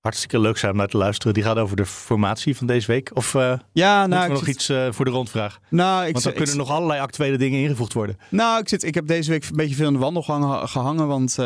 [0.00, 1.34] hartstikke leuk zijn om naar te luisteren.
[1.34, 3.10] Die gaat over de formatie van deze week.
[3.14, 5.58] Of eh Ja, nou, we nog zit- iets eh, voor de rondvraag?
[5.68, 8.18] nou, ik, Want dan ik- kunnen nog allerlei actuele dingen ingevoegd worden.
[8.30, 11.06] Nou, ik, zit, ik heb deze week een beetje veel in de wandelgang ha- gehangen.
[11.06, 11.44] Want eh,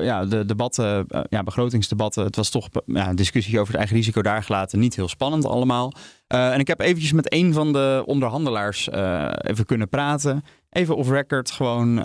[0.00, 4.22] ja, de debatten, ja, begrotingsdebatten, het was toch ja, een discussie over het eigen risico
[4.22, 4.78] daar gelaten.
[4.78, 5.92] Niet heel spannend allemaal.
[6.26, 8.88] En ik heb eventjes met een van de onderhandelaars
[9.36, 10.44] even kunnen praten.
[10.70, 11.98] Even off record, gewoon,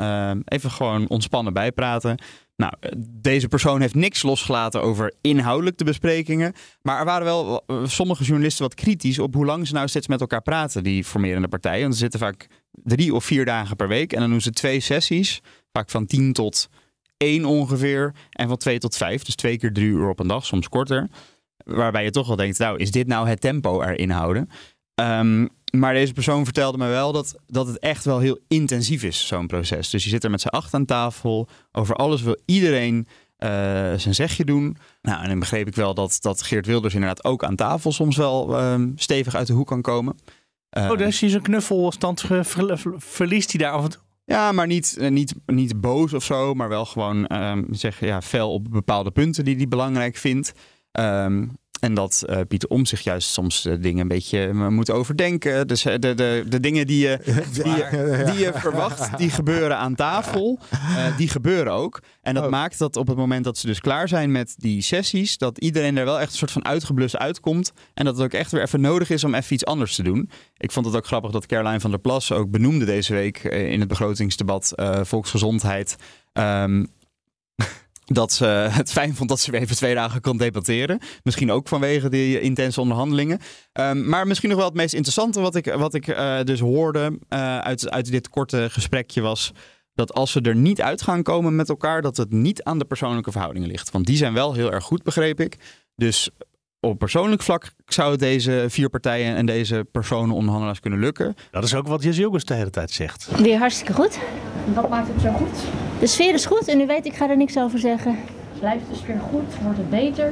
[0.46, 2.18] even gewoon ontspannen bijpraten.
[2.60, 6.54] Nou, eh, deze persoon heeft niks losgelaten over inhoudelijk de besprekingen.
[6.82, 10.08] Maar er waren wel eh, sommige journalisten wat kritisch op hoe lang ze nou steeds
[10.08, 11.82] met elkaar praten, die formerende partijen.
[11.82, 14.14] Want ze zitten vaak drie of vier dagen per week.
[14.14, 15.42] En dan doen ze twee sessies,
[15.72, 16.70] vaak van tien tot
[17.18, 18.14] één ongeveer.
[18.30, 21.08] En van twee tot vijf, dus twee keer drie uur op een dag, soms korter.
[21.66, 24.50] Waarbij je toch wel denkt, nou, is dit nou het tempo erin houden?
[24.96, 29.28] Ehm, maar deze persoon vertelde me wel dat, dat het echt wel heel intensief is,
[29.28, 29.90] zo'n proces.
[29.90, 31.48] Dus je zit er met z'n acht aan tafel.
[31.72, 33.08] Over alles wil iedereen
[33.38, 33.50] eh,
[33.96, 34.78] zijn zegje doen.
[35.02, 38.18] Nou, en dan begreep ik wel dat, dat Geert Wilders inderdaad ook aan tafel soms
[38.18, 40.14] wel ehm, stevig uit de hoek kan komen.
[40.70, 44.02] oh, Ehm, dus hij zijn knuffelstand ver- ver- verliest hij daar af en toe.
[44.26, 48.22] Ja, maar niet, eh, niet, niet boos of zo, maar wel gewoon ehm, zeg, ja,
[48.22, 50.52] fel op bepaalde punten die hij belangrijk vindt.
[50.92, 51.48] Ehm,
[51.80, 55.68] en dat eh, Pieter om zich juist soms de dingen een beetje eh, moet overdenken.
[55.68, 57.20] Dus eh, de, de, de dingen die je,
[57.54, 60.60] die, je, die je verwacht, die gebeuren aan tafel.
[60.72, 62.02] eh, die gebeuren ook.
[62.22, 62.50] En dat Oh.
[62.50, 65.98] maakt dat op het moment dat ze dus klaar zijn met die sessies, dat iedereen
[65.98, 67.72] er wel echt een soort van uitgeblust uitkomt.
[67.94, 70.30] En dat het ook echt weer even nodig is om even iets anders te doen.
[70.58, 73.72] Ik vond het ook grappig dat Caroline van der Plas ook benoemde deze week eh,
[73.72, 75.96] in het begrotingsdebat eh, volksgezondheid.
[76.34, 76.86] ehm,
[78.10, 81.00] dat ze het fijn vond dat ze weer even twee dagen kon debatteren.
[81.24, 83.40] Misschien ook vanwege die intense onderhandelingen.
[83.72, 87.20] Ehm, maar misschien nog wel het meest interessante wat ik, wat ik eh, dus hoorde
[87.28, 89.52] eh, uit, uit dit korte gesprekje was
[89.94, 92.86] dat als ze er niet uit gaan komen met elkaar, dat het niet aan de
[92.86, 93.92] persoonlijke verhoudingen ligt.
[93.92, 95.58] Want die zijn wel heel erg goed, begreep ik.
[95.96, 96.30] Dus
[96.80, 101.36] op persoonlijk vlak zou het deze vier partijen en deze personen onderhandelaars kunnen lukken.
[101.52, 103.30] Dat is ook wat Jesse Jogus de hele tijd zegt.
[103.42, 104.20] Weer hartstikke goed.
[104.74, 105.58] Wat maakt het zo goed?
[106.00, 108.18] De sfeer is goed en u weet, ik ga er niks over zeggen.
[108.60, 109.62] Blijft de sfeer goed?
[109.64, 110.32] Wordt het beter?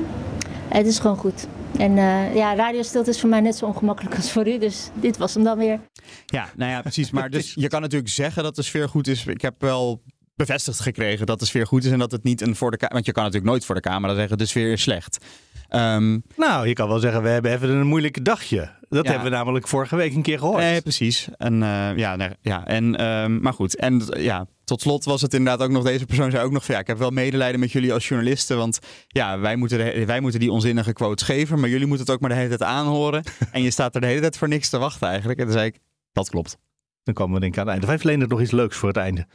[0.68, 1.48] Het is gewoon goed.
[1.78, 5.18] En eh, ja, radiostilte is voor mij net zo ongemakkelijk als voor u, dus dit
[5.18, 5.80] was hem dan weer.
[6.26, 7.12] Ja, nou ja, precies.
[7.12, 9.26] Maar dus je kan natuurlijk zeggen dat de sfeer goed is.
[9.26, 10.02] Ik heb wel
[10.36, 12.94] bevestigd gekregen dat de sfeer goed is en dat het niet een voor de camera.
[12.94, 15.26] Want je kan natuurlijk nooit voor de camera zeggen de sfeer is slecht.
[15.70, 18.70] Ehm, Nou, je kan wel zeggen, we hebben even een moeilijk dagje.
[18.90, 19.12] Dat Ja.
[19.12, 20.60] hebben we namelijk vorige week een keer gehoord.
[20.60, 21.28] Nee, precies.
[21.38, 23.76] En, eh, ja, nee, ja, en, ehm, maar goed.
[23.76, 26.76] En ja, tot slot was het inderdaad ook nog, deze persoon zei ook nog van
[26.76, 30.20] ja, ik heb wel medelijden met jullie als journalisten, want ja, wij moeten, de- wij
[30.20, 33.24] moeten die onzinnige quotes geven, maar jullie moeten het ook maar de hele tijd aanhoren.
[33.52, 35.40] en je staat er de hele tijd voor niks te wachten eigenlijk.
[35.40, 35.80] En toen zei ik,
[36.12, 36.58] dat klopt.
[37.04, 37.86] Dan komen we denk ik aan het einde.
[37.88, 39.28] Of heeft Leendert nog iets leuks voor het einde?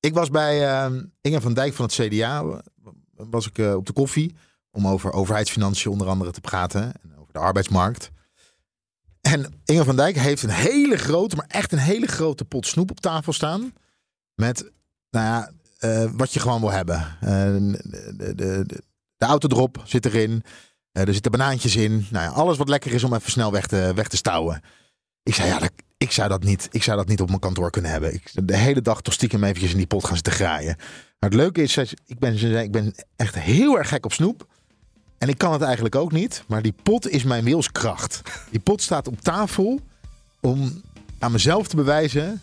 [0.00, 2.62] Ik was bij eh, Inge van Dijk van het CDA.
[3.14, 4.34] Was ik eh, op de koffie.
[4.70, 6.82] Om over overheidsfinanciën onder andere te praten.
[6.82, 8.10] En over de arbeidsmarkt.
[9.20, 12.90] En Inge van Dijk heeft een hele grote, maar echt een hele grote pot snoep
[12.90, 13.72] op tafel staan.
[14.42, 14.70] Met,
[15.10, 17.16] nou ja, eh, wat je gewoon wil hebben.
[17.20, 17.28] Eh,
[18.16, 18.64] de, de,
[19.16, 20.42] de, autodrop zit erin.
[20.92, 22.06] Eh, er zitten banaantjes in.
[22.10, 24.62] Nou ja, alles wat lekker is om even snel weg te, weg te stouwen.
[25.22, 27.90] Ik zei, ja, ik, zou dat niet, ik zou dat niet op mijn kantoor kunnen
[27.90, 28.14] hebben.
[28.14, 30.76] Ik, de hele dag toch stiekem eventjes in die pot gaan zitten graaien.
[31.18, 31.76] Maar het leuke is,
[32.06, 34.46] ik ben, ik ben echt heel erg gek op snoep.
[35.18, 36.44] En ik kan het eigenlijk ook niet.
[36.46, 38.22] Maar die pot is mijn wilskracht.
[38.50, 39.80] Die pot staat op tafel
[40.40, 40.82] om
[41.18, 42.40] aan mezelf te bewijzen.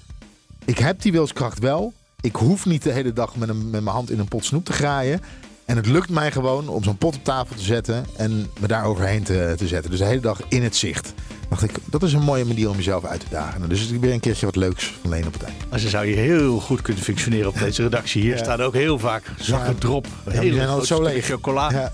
[0.70, 1.94] Ik heb die wilskracht wel.
[2.22, 4.66] Ik hoef niet de hele dag met, een, met mijn hand in een pot snoep
[4.66, 5.22] te graaien.
[5.66, 8.84] En het lukt mij gewoon om zo'n pot op tafel te zetten en me daar
[8.86, 9.90] overheen te, te zetten.
[9.92, 11.14] Dus de hele dag in het zicht.
[11.50, 13.70] Dacht ik, dat is een mooie manier om jezelf uit te dagen.
[13.70, 15.66] Dus ik weer een keertje wat leuks van Leen op het einde.
[15.70, 18.22] Maar ze zou hier heel goed kunnen functioneren op deze redactie.
[18.22, 18.44] Hier Ja.
[18.44, 20.08] staan ook heel vaak zakken drop.
[20.26, 21.26] zijn zo leeg.
[21.26, 21.72] chocola.
[21.72, 21.94] Ja,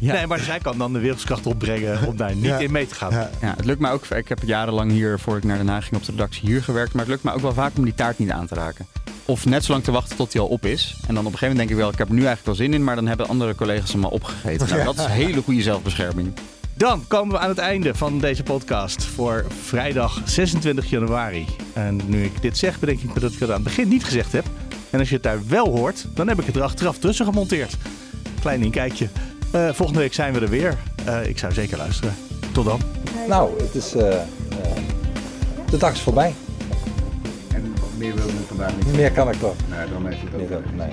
[0.00, 2.58] Nee, maar zij kan dan de wereldkracht opbrengen om daar niet Ja.
[2.58, 3.10] in mee te gaan.
[3.12, 3.30] ja.
[3.40, 4.04] Ja, het lukt mij ook.
[4.06, 6.92] Ik heb jarenlang hier, voor ik naar Den Haag ging op de redactie, hier gewerkt.
[6.92, 8.86] Maar het lukt mij ook wel vaak om die taart niet aan te raken.
[9.24, 10.96] Of net zo lang te wachten tot die al op is.
[11.08, 12.66] En dan op een gegeven moment denk ik wel, ik heb er nu eigenlijk wel
[12.66, 12.84] zin in.
[12.84, 14.68] Maar dan hebben andere collega's hem al opgegeten.
[14.68, 16.32] Nou, dat is hele goede zelfbescherming.
[16.76, 21.46] Dan komen we aan het einde van deze podcast voor vrijdag 26 januari.
[21.72, 24.04] En nu ik dit zeg, bedenk ik me dat ik het aan het begin niet
[24.04, 24.44] gezegd heb.
[24.90, 27.76] En als je het daar wel hoort, dan heb ik het er achteraf tussen gemonteerd.
[28.40, 29.08] Klein inkijkje.
[29.54, 30.74] Eh volgende week zijn we er weer.
[31.04, 32.14] Eh, ik zou zeker luisteren.
[32.52, 32.80] Tot dan.
[33.28, 33.94] Nou, het is.
[33.94, 34.20] eh,
[35.70, 36.34] de dag is voorbij.
[37.54, 38.96] En meer wilde ik vandaag niet.
[38.96, 40.48] Meer kan ik toch Nee, dan heeft het ook.
[40.48, 40.76] doen.
[40.76, 40.92] Nee.